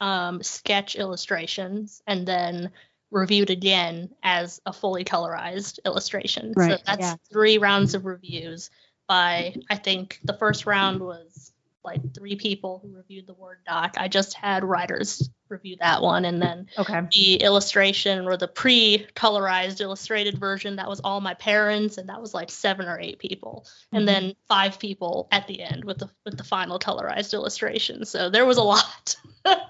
um, 0.00 0.42
sketch 0.42 0.96
illustrations 0.96 2.02
and 2.06 2.26
then 2.26 2.70
reviewed 3.10 3.50
again 3.50 4.10
as 4.22 4.60
a 4.66 4.72
fully 4.72 5.04
colorized 5.04 5.78
illustration. 5.84 6.52
Right, 6.54 6.78
So 6.78 6.82
that's 6.86 7.00
yeah. 7.00 7.14
three 7.32 7.58
rounds 7.58 7.94
of 7.94 8.04
reviews 8.04 8.70
by 9.08 9.54
I 9.70 9.76
think 9.76 10.20
the 10.24 10.34
first 10.34 10.66
round 10.66 11.00
was 11.00 11.52
like 11.84 12.12
three 12.14 12.36
people 12.36 12.80
who 12.82 12.94
reviewed 12.94 13.26
the 13.26 13.32
Word 13.32 13.58
doc. 13.66 13.94
I 13.96 14.08
just 14.08 14.34
had 14.34 14.62
writers 14.62 15.30
review 15.48 15.76
that 15.80 16.02
one 16.02 16.26
and 16.26 16.42
then 16.42 16.66
Okay. 16.76 17.00
the 17.12 17.36
illustration 17.36 18.26
or 18.26 18.36
the 18.36 18.48
pre-colorized 18.48 19.80
illustrated 19.80 20.38
version 20.38 20.76
that 20.76 20.88
was 20.88 21.00
all 21.00 21.20
my 21.22 21.32
parents 21.34 21.96
and 21.96 22.10
that 22.10 22.20
was 22.20 22.34
like 22.34 22.50
seven 22.50 22.86
or 22.86 22.98
eight 23.00 23.18
people 23.18 23.66
and 23.92 24.02
Mhm. 24.02 24.06
then 24.06 24.34
five 24.48 24.78
people 24.78 25.28
at 25.32 25.46
the 25.46 25.62
end 25.62 25.84
with 25.84 25.98
the 25.98 26.10
with 26.26 26.36
the 26.36 26.44
final 26.44 26.78
colorized 26.78 27.32
illustration 27.32 28.04
so 28.04 28.28
there 28.28 28.44
was 28.44 28.58
a 28.58 28.62
lot 28.62 29.16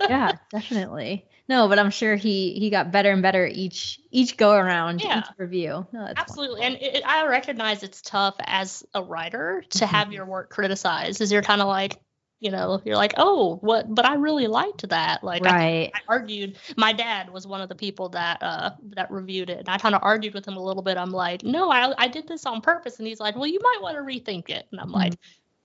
yeah, 0.09 0.37
definitely. 0.51 1.27
No, 1.49 1.67
but 1.69 1.79
I'm 1.79 1.91
sure 1.91 2.15
he 2.17 2.53
he 2.59 2.69
got 2.71 2.93
better 2.93 3.11
and 3.11 3.23
better 3.23 3.47
each 3.47 4.01
each 4.11 4.37
go 4.37 4.53
around, 4.53 5.03
Yeah. 5.03 5.21
each 5.21 5.27
review. 5.39 5.87
No, 5.93 6.13
absolutely 6.17 6.61
wonderful. 6.61 6.87
and 6.89 6.97
it, 6.97 7.03
I 7.07 7.27
recognize 7.27 7.83
it's 7.83 8.03
tough 8.03 8.37
as 8.41 8.85
a 8.95 9.03
writer 9.03 9.65
to 9.71 9.87
have 9.87 10.09
Mhm. 10.09 10.13
your 10.13 10.27
work 10.27 10.51
criticized 10.51 11.21
as 11.21 11.33
you're 11.33 11.43
kind 11.43 11.63
of 11.63 11.69
like 11.69 11.97
you 12.41 12.51
know 12.53 12.81
you're 12.85 12.95
like 12.97 13.15
oh 13.17 13.57
what 13.63 13.93
but 13.93 14.05
I 14.07 14.15
really 14.15 14.47
liked 14.47 14.89
that 14.91 15.25
like 15.25 15.45
I 15.47 15.51
right. 15.51 15.91
I 15.95 16.01
argued. 16.07 16.59
My 16.77 16.93
dad 16.93 17.31
was 17.31 17.47
one 17.47 17.61
of 17.63 17.69
the 17.71 17.75
people 17.75 18.11
that 18.11 18.39
uh 18.43 18.71
that 18.91 19.11
reviewed 19.11 19.49
it, 19.51 19.59
and 19.61 19.69
I 19.71 19.79
kind 19.79 19.95
of 19.95 20.03
argued 20.05 20.35
with 20.35 20.47
him 20.47 20.57
a 20.57 20.63
little 20.63 20.83
bit. 20.83 20.99
I'm 20.99 21.11
like, 21.11 21.43
no, 21.43 21.71
I 21.71 21.93
I 21.97 22.09
did 22.09 22.29
this 22.29 22.45
on 22.47 22.61
purpose, 22.61 22.99
and 22.99 23.09
he's 23.09 23.21
like, 23.21 23.35
well, 23.37 23.47
you 23.47 23.59
might 23.63 23.79
want 23.83 23.97
to 23.97 24.03
rethink 24.03 24.51
it, 24.51 24.67
and 24.71 24.81
I'm 24.81 24.93
like, 24.93 25.15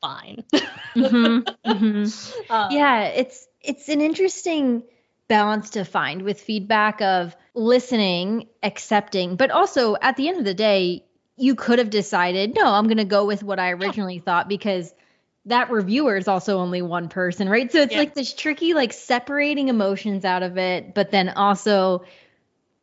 fine. 0.03 0.43
Mhm, 0.95 1.47
mhm. 1.65 2.33
Uh, 2.49 2.67
yeah 2.71 3.05
it's 3.05 3.47
it's 3.61 3.89
an 3.89 4.01
interesting 4.01 4.83
balance 5.27 5.71
to 5.71 5.85
find 5.85 6.21
with 6.21 6.39
feedback 6.39 7.01
of 7.01 7.35
listening 7.55 8.47
accepting 8.61 9.35
but 9.37 9.49
also 9.49 9.95
at 9.99 10.17
the 10.17 10.27
end 10.27 10.37
of 10.37 10.45
the 10.45 10.53
day 10.53 11.05
you 11.37 11.55
could 11.55 11.79
have 11.79 11.89
decided 11.89 12.53
no 12.53 12.65
i'm 12.65 12.85
going 12.85 12.97
to 12.97 13.05
go 13.05 13.25
with 13.25 13.41
what 13.41 13.59
i 13.59 13.71
originally 13.71 14.19
thought 14.19 14.47
because 14.47 14.93
that 15.45 15.71
reviewer 15.71 16.15
is 16.17 16.27
also 16.27 16.59
only 16.59 16.81
one 16.81 17.09
person 17.09 17.49
right 17.49 17.71
so 17.71 17.81
it's 17.81 17.93
Yeah. 17.93 17.99
like 17.99 18.13
this 18.13 18.33
tricky 18.33 18.73
like 18.73 18.93
separating 18.93 19.69
emotions 19.69 20.25
out 20.25 20.43
of 20.43 20.57
it 20.57 20.93
but 20.93 21.09
then 21.09 21.29
also 21.29 22.03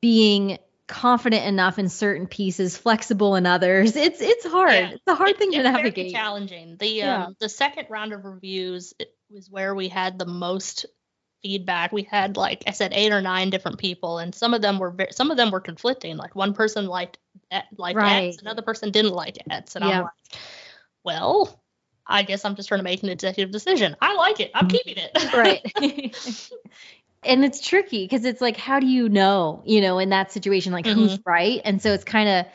being 0.00 0.58
confident 0.90 1.46
enough 1.46 1.78
in 1.78 1.88
certain 1.88 2.26
pieces 2.26 2.76
flexible 2.76 3.36
in 3.36 3.46
others 3.46 3.94
it's 3.96 4.20
it's 4.20 4.44
hard 4.44 4.72
Yeah. 4.72 4.90
it's 4.90 5.02
a 5.06 5.14
hard 5.14 5.38
thing 5.38 5.52
to 5.52 5.62
navigate 5.62 6.12
challenging. 6.12 6.76
The 6.78 6.88
Yeah. 6.88 7.24
um 7.26 7.36
the 7.38 7.48
second 7.48 7.86
round 7.88 8.12
of 8.12 8.24
reviews 8.24 8.92
it 8.98 9.14
was 9.30 9.48
where 9.48 9.74
we 9.74 9.88
had 9.88 10.18
the 10.18 10.26
most 10.26 10.86
feedback. 11.42 11.92
We 11.92 12.02
had 12.02 12.36
like 12.36 12.64
I 12.66 12.72
said 12.72 12.92
eight 12.94 13.12
or 13.12 13.20
nine 13.22 13.48
different 13.50 13.78
people, 13.78 14.18
and 14.18 14.34
some 14.34 14.52
of 14.52 14.60
them 14.60 14.78
were 14.78 14.90
very, 14.90 15.12
some 15.12 15.30
of 15.30 15.36
them 15.36 15.50
were 15.50 15.60
conflicting. 15.60 16.16
Like 16.18 16.34
one 16.36 16.52
person 16.52 16.86
liked 16.86 17.18
liked 17.78 17.96
Right. 17.96 18.28
X, 18.34 18.38
another 18.42 18.62
person 18.62 18.90
didn't 18.90 19.12
like 19.12 19.38
X, 19.48 19.76
and 19.76 19.84
Yeah. 19.84 19.90
I'm 19.98 20.02
like, 20.02 20.40
well. 21.04 21.56
I 22.06 22.24
guess 22.24 22.44
I'm 22.44 22.56
just 22.56 22.66
trying 22.66 22.80
to 22.80 22.82
make 22.84 23.04
an 23.04 23.08
executive 23.08 23.52
decision. 23.52 23.94
I 24.00 24.16
like 24.16 24.40
it. 24.40 24.50
I'm 24.52 24.66
keeping 24.66 24.96
it. 24.96 25.12
right 25.32 25.62
and 27.24 27.44
it's 27.44 27.60
tricky 27.66 28.04
because 28.04 28.24
it's 28.24 28.40
like 28.40 28.56
how 28.56 28.80
do 28.80 28.86
you 28.86 29.08
know 29.08 29.62
you 29.66 29.80
know 29.80 29.98
in 29.98 30.10
that 30.10 30.32
situation 30.32 30.72
like 30.72 30.86
who's 30.86 31.12
Mm-hmm. 31.12 31.22
right 31.24 31.60
and 31.64 31.80
so 31.82 31.92
it's 31.92 32.04
kind 32.04 32.28
of 32.28 32.46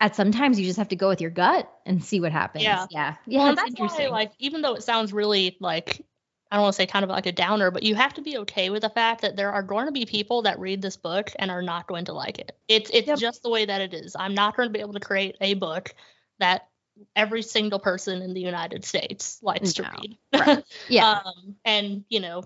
at 0.00 0.14
sometimes 0.16 0.58
you 0.58 0.66
just 0.66 0.78
have 0.78 0.88
to 0.88 0.96
go 0.96 1.08
with 1.08 1.20
your 1.20 1.30
gut 1.30 1.70
and 1.84 2.02
see 2.04 2.20
what 2.20 2.32
happens 2.32 2.62
Yeah. 2.62 2.86
yeah 2.90 3.14
yeah 3.26 3.44
Well, 3.44 3.54
that's 3.54 3.74
why, 3.76 3.84
interesting 3.84 4.10
like, 4.10 4.32
even 4.38 4.62
though 4.62 4.74
it 4.74 4.82
sounds 4.82 5.12
really 5.12 5.56
like 5.60 6.04
I 6.50 6.56
don't 6.56 6.62
want 6.62 6.72
to 6.74 6.76
say 6.76 6.86
kind 6.86 7.02
of 7.04 7.10
like 7.10 7.26
a 7.26 7.32
downer, 7.32 7.70
but 7.70 7.82
you 7.82 7.94
have 7.94 8.14
to 8.14 8.22
be 8.22 8.38
okay 8.38 8.70
with 8.70 8.80
the 8.80 8.88
fact 8.88 9.20
that 9.20 9.36
there 9.36 9.52
are 9.52 9.62
going 9.62 9.84
to 9.84 9.92
be 9.92 10.06
people 10.06 10.42
that 10.42 10.58
read 10.58 10.80
this 10.80 10.96
book 10.96 11.30
and 11.38 11.50
are 11.50 11.60
not 11.60 11.86
going 11.86 12.06
to 12.06 12.14
like 12.14 12.38
it. 12.38 12.56
It's 12.68 12.90
it's 12.94 13.06
Yep. 13.06 13.18
just 13.18 13.42
the 13.42 13.50
way 13.50 13.66
that 13.66 13.82
it 13.82 13.92
is. 13.92 14.16
I'm 14.18 14.34
not 14.34 14.56
going 14.56 14.68
to 14.68 14.72
be 14.72 14.80
able 14.80 14.94
to 14.94 15.00
create 15.00 15.36
a 15.42 15.52
book 15.54 15.94
that 16.38 16.66
every 17.14 17.42
single 17.42 17.78
person 17.78 18.22
in 18.22 18.32
the 18.32 18.40
United 18.40 18.84
States 18.86 19.38
likes 19.42 19.74
to 19.74 19.82
read. 19.82 20.16
Right. 20.32 20.64
yeah 20.88 21.04
Um, 21.04 21.56
and 21.66 22.04
you 22.08 22.20
know, 22.20 22.44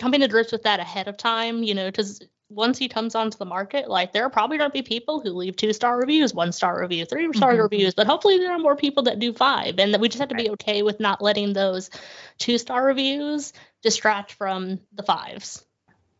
coming 0.00 0.20
to 0.20 0.28
grips 0.28 0.50
with 0.50 0.64
that 0.64 0.80
ahead 0.80 1.06
of 1.06 1.16
time, 1.16 1.62
you 1.62 1.74
know, 1.74 1.86
because 1.86 2.20
once 2.48 2.78
he 2.78 2.88
comes 2.88 3.14
onto 3.14 3.38
the 3.38 3.44
market, 3.44 3.88
like 3.88 4.12
there 4.12 4.24
are 4.24 4.30
probably 4.30 4.58
going 4.58 4.68
to 4.68 4.72
be 4.72 4.82
people 4.82 5.20
who 5.20 5.30
leave 5.30 5.54
two 5.54 5.72
star 5.72 5.96
reviews, 5.96 6.34
one 6.34 6.50
star 6.50 6.80
review, 6.80 7.04
three 7.04 7.32
star 7.32 7.54
Mhm. 7.54 7.62
reviews, 7.62 7.94
but 7.94 8.08
hopefully 8.08 8.38
there 8.38 8.50
are 8.50 8.58
more 8.58 8.74
people 8.74 9.04
that 9.04 9.20
do 9.20 9.32
five, 9.32 9.78
and 9.78 9.94
that 9.94 10.00
we 10.00 10.08
just 10.08 10.18
have 10.18 10.30
to 10.30 10.34
be 10.34 10.50
okay 10.50 10.82
with 10.82 10.98
not 10.98 11.22
letting 11.22 11.52
those 11.52 11.90
two 12.38 12.58
star 12.58 12.84
reviews 12.84 13.52
distract 13.82 14.32
from 14.32 14.80
the 14.92 15.04
fives. 15.04 15.64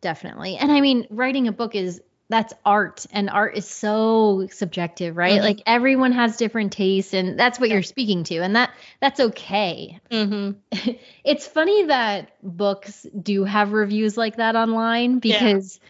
definitely 0.02 0.56
and 0.56 0.72
i 0.72 0.80
mean 0.80 1.06
writing 1.10 1.46
a 1.46 1.52
book 1.52 1.74
is 1.74 2.00
that's 2.30 2.54
art 2.64 3.04
and 3.12 3.28
art 3.28 3.56
is 3.56 3.66
so 3.68 4.46
subjective 4.50 5.16
right 5.16 5.40
Mhm. 5.40 5.44
like 5.44 5.62
everyone 5.66 6.12
has 6.12 6.36
different 6.38 6.72
tastes 6.72 7.12
and 7.12 7.38
that's 7.38 7.60
what 7.60 7.68
Yeah. 7.68 7.74
you're 7.74 7.82
speaking 7.82 8.24
to 8.24 8.36
and 8.38 8.56
that 8.56 8.70
that's 9.00 9.20
okay 9.20 10.00
Mm-hmm. 10.10 10.92
it's 11.24 11.46
funny 11.46 11.84
that 11.86 12.30
books 12.42 13.06
do 13.20 13.44
have 13.44 13.72
reviews 13.72 14.16
like 14.16 14.36
that 14.36 14.56
online 14.56 15.20
Yeah. 15.22 15.38
because 15.44 15.80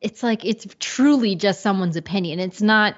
it's 0.00 0.22
like 0.22 0.44
it's 0.44 0.66
truly 0.80 1.36
just 1.36 1.60
someone's 1.60 1.96
opinion. 1.96 2.40
It's 2.40 2.60
not 2.62 2.96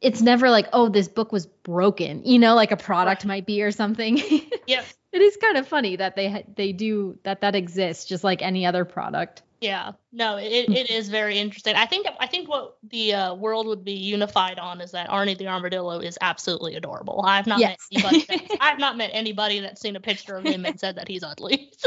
it's 0.00 0.22
never 0.22 0.50
like, 0.50 0.68
oh, 0.72 0.88
this 0.88 1.08
book 1.08 1.32
was 1.32 1.46
broken, 1.46 2.22
you 2.24 2.38
know, 2.38 2.54
like 2.54 2.70
a 2.72 2.76
product 2.76 3.22
Right. 3.22 3.28
might 3.28 3.46
be 3.46 3.62
or 3.62 3.70
something. 3.70 4.16
yep. 4.66 4.84
it 5.12 5.22
is 5.22 5.36
kind 5.38 5.56
of 5.56 5.66
funny 5.68 5.96
that 5.96 6.16
they 6.16 6.28
ha- 6.30 6.42
they 6.54 6.72
do 6.72 7.18
that 7.22 7.40
that 7.42 7.54
exists 7.54 8.04
just 8.06 8.22
like 8.24 8.42
any 8.42 8.66
other 8.66 8.84
product. 8.84 9.42
Yeah, 9.60 9.92
no, 10.12 10.36
it, 10.36 10.68
it 10.68 10.90
is 10.90 11.08
very 11.08 11.38
interesting. 11.38 11.76
I 11.76 11.86
think 11.86 12.06
I 12.20 12.26
think 12.26 12.46
what 12.46 12.76
the 12.90 13.14
uh, 13.14 13.34
world 13.34 13.66
would 13.66 13.84
be 13.84 13.92
unified 13.94 14.58
on 14.58 14.82
is 14.82 14.90
that 14.90 15.08
Arnie 15.08 15.36
the 15.38 15.48
armadillo 15.48 15.98
is 16.00 16.18
absolutely 16.20 16.74
adorable. 16.74 17.24
I've 17.26 17.46
not 17.46 17.58
Yes. 17.58 17.78
met 17.90 18.04
anybody. 18.12 18.26
That's, 18.48 18.56
I've 18.60 18.78
not 18.78 18.98
met 18.98 19.10
anybody 19.14 19.60
that's 19.60 19.80
seen 19.80 19.96
a 19.96 20.00
picture 20.00 20.36
of 20.36 20.44
him 20.44 20.66
and 20.66 20.78
said 20.78 20.96
that 20.96 21.08
he's 21.08 21.22
ugly. 21.22 21.72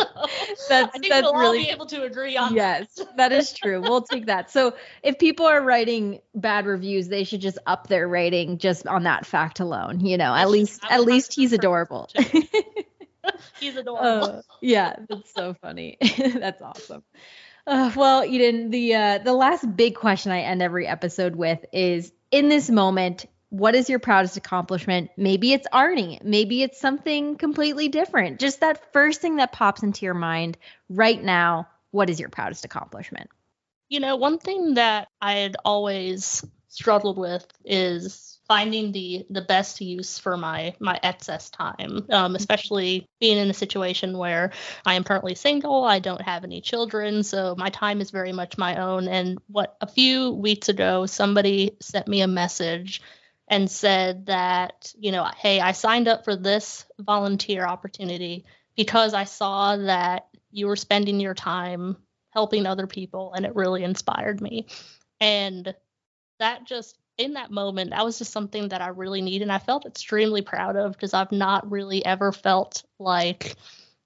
So 0.55 0.73
That's- 0.75 0.89
I 0.95 0.99
think 0.99 1.09
that's 1.13 1.23
we'll 1.25 1.33
all 1.35 1.39
really- 1.41 1.59
be 1.65 1.69
able 1.69 1.85
to 1.87 2.03
agree 2.03 2.35
on. 2.37 2.53
Yes, 2.55 2.99
that 3.17 3.31
is 3.31 3.53
true. 3.53 3.81
We'll 3.81 4.01
take 4.01 4.25
that. 4.25 4.49
So 4.51 4.73
if 5.03 5.17
people 5.19 5.45
are 5.45 5.61
writing 5.61 6.19
bad 6.35 6.65
reviews, 6.65 7.07
they 7.07 7.23
should 7.23 7.41
just 7.41 7.57
up 7.67 7.87
their 7.87 8.07
rating 8.07 8.57
just 8.57 8.85
on 8.87 9.03
that 9.03 9.25
fact 9.25 9.59
alone. 9.59 9.99
You 10.01 10.17
know, 10.17 10.33
at 10.33 10.49
least 10.49 10.81
at 10.89 11.01
least 11.01 11.33
he's 11.35 11.53
adorable. 11.53 12.09
He's 13.59 13.75
adorable. 13.75 14.25
Uh, 14.25 14.41
yeah, 14.61 14.95
that's 15.07 15.33
so 15.33 15.53
funny. 15.53 15.97
that's 16.17 16.61
awesome. 16.61 17.03
Uh, 17.69 17.91
well, 17.95 18.25
Eden, 18.25 18.71
the 18.71 18.95
uh, 18.95 19.17
the 19.19 19.33
last 19.33 19.75
big 19.75 19.93
question 19.93 20.31
I 20.31 20.41
end 20.41 20.63
every 20.63 20.87
episode 20.87 21.35
with 21.35 21.63
is: 21.71 22.11
in 22.31 22.49
this 22.49 22.67
moment, 22.67 23.27
what 23.49 23.75
is 23.75 23.87
your 23.87 23.99
proudest 23.99 24.37
accomplishment? 24.37 25.11
Maybe 25.17 25.53
it's 25.53 25.67
Arnie. 25.71 26.23
Maybe 26.23 26.63
it's 26.63 26.79
something 26.79 27.35
completely 27.35 27.87
different. 27.87 28.39
Just 28.39 28.61
that 28.61 28.91
first 28.91 29.21
thing 29.21 29.35
that 29.35 29.51
pops 29.51 29.83
into 29.83 30.03
your 30.05 30.15
mind 30.15 30.57
right 30.89 31.21
now. 31.21 31.67
What 31.91 32.09
is 32.09 32.19
your 32.19 32.29
proudest 32.29 32.65
accomplishment? 32.65 33.29
You 33.87 33.99
know, 33.99 34.15
one 34.15 34.39
thing 34.39 34.73
that 34.73 35.07
I 35.21 35.33
had 35.33 35.55
always 35.63 36.43
struggled 36.69 37.19
with 37.19 37.45
is 37.65 38.28
finding 38.49 38.91
the 38.91 39.25
the 39.29 39.43
best 39.43 39.79
use 39.79 40.17
for 40.19 40.35
my 40.35 40.75
my 40.79 40.99
excess 41.03 41.49
time, 41.49 42.05
um, 42.09 42.35
especially 42.35 43.07
being 43.21 43.37
in 43.37 43.49
a 43.49 43.53
situation 43.53 44.17
where 44.17 44.51
I 44.85 44.95
am 44.95 45.05
currently 45.05 45.35
single. 45.35 45.85
I 45.85 45.99
don't 45.99 46.21
have 46.21 46.43
any 46.43 46.59
children, 46.59 47.23
so 47.23 47.55
my 47.57 47.69
time 47.69 48.01
is 48.01 48.11
very 48.11 48.33
much 48.33 48.57
my 48.57 48.75
own. 48.81 49.07
And 49.07 49.37
what 49.47 49.77
a 49.79 49.87
few 49.87 50.31
weeks 50.31 50.67
ago, 50.67 51.05
somebody 51.05 51.77
sent 51.79 52.07
me 52.07 52.21
a 52.21 52.27
message 52.27 53.01
and 53.47 53.69
said 53.69 54.25
that 54.25 54.91
you 54.99 55.11
know, 55.11 55.29
hey, 55.37 55.61
I 55.61 55.71
signed 55.71 56.07
up 56.07 56.25
for 56.25 56.35
this 56.35 56.85
volunteer 56.99 57.65
opportunity 57.65 58.45
because 58.75 59.13
I 59.13 59.25
saw 59.25 59.77
that 59.77 60.27
you 60.51 60.65
were 60.65 60.75
spending 60.75 61.19
your 61.19 61.35
time 61.35 61.97
helping 62.31 62.65
other 62.65 62.87
people 62.87 63.33
and 63.35 63.45
it 63.45 63.55
really 63.55 63.83
inspired 63.83 64.41
me 64.41 64.67
and 65.19 65.73
that 66.39 66.65
just 66.65 66.95
in 67.19 67.33
that 67.33 67.51
moment 67.51 67.91
that 67.91 68.03
was 68.03 68.17
just 68.17 68.31
something 68.31 68.69
that 68.69 68.81
i 68.81 68.87
really 68.87 69.21
need 69.21 69.41
and 69.41 69.51
i 69.51 69.59
felt 69.59 69.85
extremely 69.85 70.41
proud 70.41 70.75
of 70.75 70.93
because 70.93 71.13
i've 71.13 71.31
not 71.31 71.69
really 71.69 72.03
ever 72.03 72.31
felt 72.31 72.83
like 72.97 73.55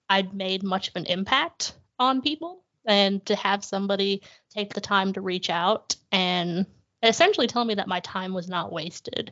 i'd 0.10 0.34
made 0.34 0.63
much 0.63 0.89
of 0.89 0.95
an 0.95 1.06
impact 1.06 1.73
on 1.99 2.21
people. 2.21 2.63
And 2.86 3.26
to 3.28 3.36
have 3.38 3.63
somebody 3.63 4.23
take 4.54 4.73
the 4.73 4.82
time 4.82 5.13
to 5.13 5.21
reach 5.21 5.49
out 5.49 5.95
and 6.12 6.65
essentially 7.02 7.47
tell 7.47 7.63
me 7.63 7.76
that 7.76 7.88
my 7.88 8.02
time 8.02 8.34
was 8.34 8.49
not 8.49 8.73
wasted 8.73 9.32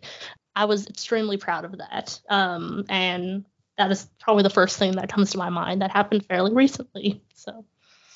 i 0.56 0.66
was 0.66 0.88
extremely 0.88 1.38
proud 1.38 1.66
of 1.66 1.78
that. 1.78 2.20
Um, 2.30 2.86
and 2.88 3.46
that 3.78 3.92
is 3.92 4.08
probably 4.20 4.44
the 4.44 4.50
first 4.50 4.78
thing 4.78 4.94
that 4.94 5.10
comes 5.10 5.32
to 5.32 5.38
my 5.38 5.50
mind 5.50 5.82
that 5.82 5.92
happened 5.92 6.26
fairly 6.26 6.54
recently 6.54 7.22
so. 7.34 7.66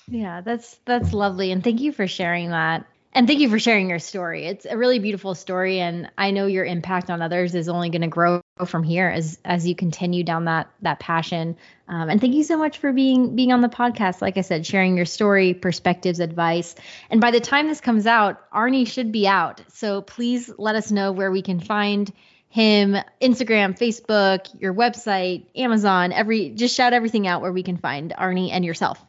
Yeah, 0.08 0.42
that's 0.42 0.80
that's 0.86 1.14
lovely, 1.14 1.52
and 1.52 1.64
thank 1.64 1.82
you 1.82 1.92
for 1.92 2.08
sharing 2.08 2.52
that. 2.52 2.86
And 3.16 3.28
thank 3.28 3.40
you 3.40 3.50
for 3.50 3.60
sharing 3.60 3.90
your 3.90 4.00
story. 4.00 4.46
It's 4.46 4.66
a 4.66 4.76
really 4.76 5.00
beautiful 5.00 5.36
story, 5.36 5.80
and 5.80 6.12
I 6.18 6.32
know 6.32 6.48
your 6.48 6.66
impact 6.66 7.10
on 7.10 7.22
others 7.22 7.56
is 7.56 7.70
only 7.70 7.90
going 7.90 8.02
to 8.02 8.10
grow 8.10 8.42
from 8.66 8.84
here 8.84 9.08
as 9.08 9.40
as 9.46 9.66
you 9.66 9.74
continue 9.74 10.26
down 10.26 10.46
that 10.46 10.70
that 10.82 11.00
passion. 11.00 11.56
Um, 11.88 12.10
and 12.10 12.20
thank 12.20 12.34
you 12.34 12.44
so 12.44 12.58
much 12.58 12.80
for 12.80 12.92
being 12.92 13.38
being 13.38 13.54
on 13.54 13.62
the 13.62 13.70
podcast. 13.70 14.22
Like 14.22 14.36
I 14.36 14.42
said, 14.42 14.66
sharing 14.66 14.98
your 14.98 15.06
story, 15.06 15.54
perspectives, 15.54 16.20
advice. 16.20 16.76
And 17.10 17.22
by 17.22 17.32
the 17.32 17.40
time 17.40 17.70
this 17.70 17.80
comes 17.80 18.06
out, 18.06 18.52
Arnie 18.52 18.86
should 18.86 19.14
be 19.14 19.30
out. 19.30 19.62
So 19.70 20.02
please 20.02 20.52
let 20.58 20.76
us 20.76 20.92
know 20.92 21.14
where 21.14 21.32
we 21.32 21.42
can 21.42 21.62
find 21.62 22.12
him 22.50 22.98
Instagram, 23.22 23.80
Facebook, 23.80 24.50
your 24.60 24.74
website, 24.74 25.46
Amazon, 25.56 26.12
every 26.12 26.50
just 26.50 26.76
shout 26.76 26.92
everything 26.92 27.28
out 27.28 27.42
where 27.42 27.54
we 27.54 27.64
can 27.64 27.78
find 27.78 28.12
Arnie 28.12 28.52
and 28.52 28.66
yourself. 28.66 29.02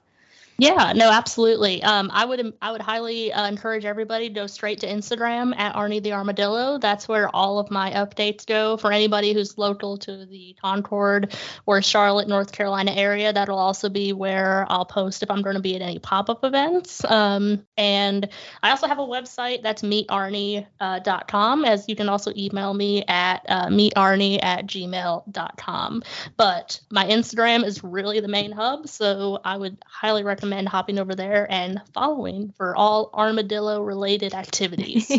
Yeah, 0.59 0.95
no, 0.97 1.11
absolutely. 1.11 1.83
Um, 1.83 2.11
I 2.15 2.25
would 2.25 2.55
I 2.63 2.73
would 2.73 2.81
highly 2.81 3.31
uh, 3.31 3.47
encourage 3.47 3.85
everybody 3.85 4.29
to 4.29 4.35
go 4.35 4.47
straight 4.47 4.81
to 4.81 4.87
Instagram 4.87 5.55
at 5.59 5.75
Arnie 5.75 6.03
the 6.03 6.15
Armadillo. 6.15 6.79
That's 6.79 7.07
where 7.07 7.29
all 7.37 7.59
of 7.59 7.71
my 7.71 7.91
updates 7.91 8.47
go. 8.47 8.79
For 8.79 8.91
anybody 8.91 9.35
who's 9.35 9.59
local 9.59 9.99
to 9.99 10.25
the 10.25 10.57
Concord 10.63 11.37
or 11.67 11.83
Charlotte, 11.83 12.27
North 12.27 12.53
Carolina 12.53 12.93
area, 12.93 13.35
that'll 13.35 13.59
also 13.59 13.91
be 13.91 14.15
where 14.15 14.65
I'll 14.71 14.87
post 14.87 15.23
if 15.23 15.31
I'm 15.31 15.43
going 15.43 15.57
to 15.57 15.63
be 15.63 15.77
at 15.77 15.83
any 15.83 15.99
pop 15.99 16.31
up 16.31 16.43
events. 16.43 17.05
Um, 17.05 17.67
and 17.77 18.27
I 18.63 18.71
also 18.71 18.87
have 18.87 18.99
a 18.99 19.07
website 19.07 19.63
that's 19.63 19.83
meetarnie.com, 19.83 21.65
uh, 21.65 21.69
as 21.69 21.87
you 21.87 21.97
can 21.97 22.09
also 22.09 22.33
email 22.35 22.73
me 22.73 23.05
at 23.09 23.45
uh, 23.51 23.67
meetarnie 23.67 24.43
at 24.43 24.67
gmail.com. 24.67 26.03
But 26.39 26.81
my 26.91 27.05
Instagram 27.05 27.63
is 27.63 27.85
really 27.85 28.21
the 28.21 28.29
main 28.29 28.53
hub, 28.53 28.89
so 28.89 29.39
I 29.45 29.59
would 29.59 29.77
highly 29.85 30.25
recommend 30.25 30.46
recommend 30.47 30.69
hopping 30.69 30.99
over 30.99 31.15
there 31.15 31.47
and 31.51 31.81
following 31.93 32.53
for 32.57 32.77
all 32.77 33.11
armadillo 33.13 33.83
related 33.83 34.33
activities. 34.33 35.11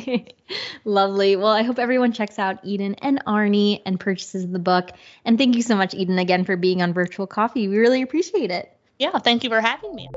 Lovely. 0.86 1.36
Well, 1.36 1.52
I 1.52 1.64
hope 1.64 1.80
everyone 1.80 2.14
checks 2.14 2.40
out 2.40 2.60
Eden 2.64 2.96
and 2.96 3.24
Arnie 3.26 3.82
and 3.86 4.00
purchases 4.00 4.48
the 4.48 4.60
book. 4.60 4.92
And 5.26 5.38
thank 5.38 5.56
you 5.56 5.62
so 5.62 5.76
much, 5.76 5.94
Eden, 5.94 6.18
again 6.18 6.46
for 6.46 6.56
being 6.56 6.82
on 6.82 6.94
Virtual 6.94 7.28
Coffee. 7.28 7.68
We 7.68 7.78
really 7.78 8.02
appreciate 8.02 8.52
it. 8.52 8.72
Yeah, 9.00 9.20
thank 9.20 9.44
you 9.44 9.50
for 9.50 9.60
having 9.60 9.94
me. 9.94 10.10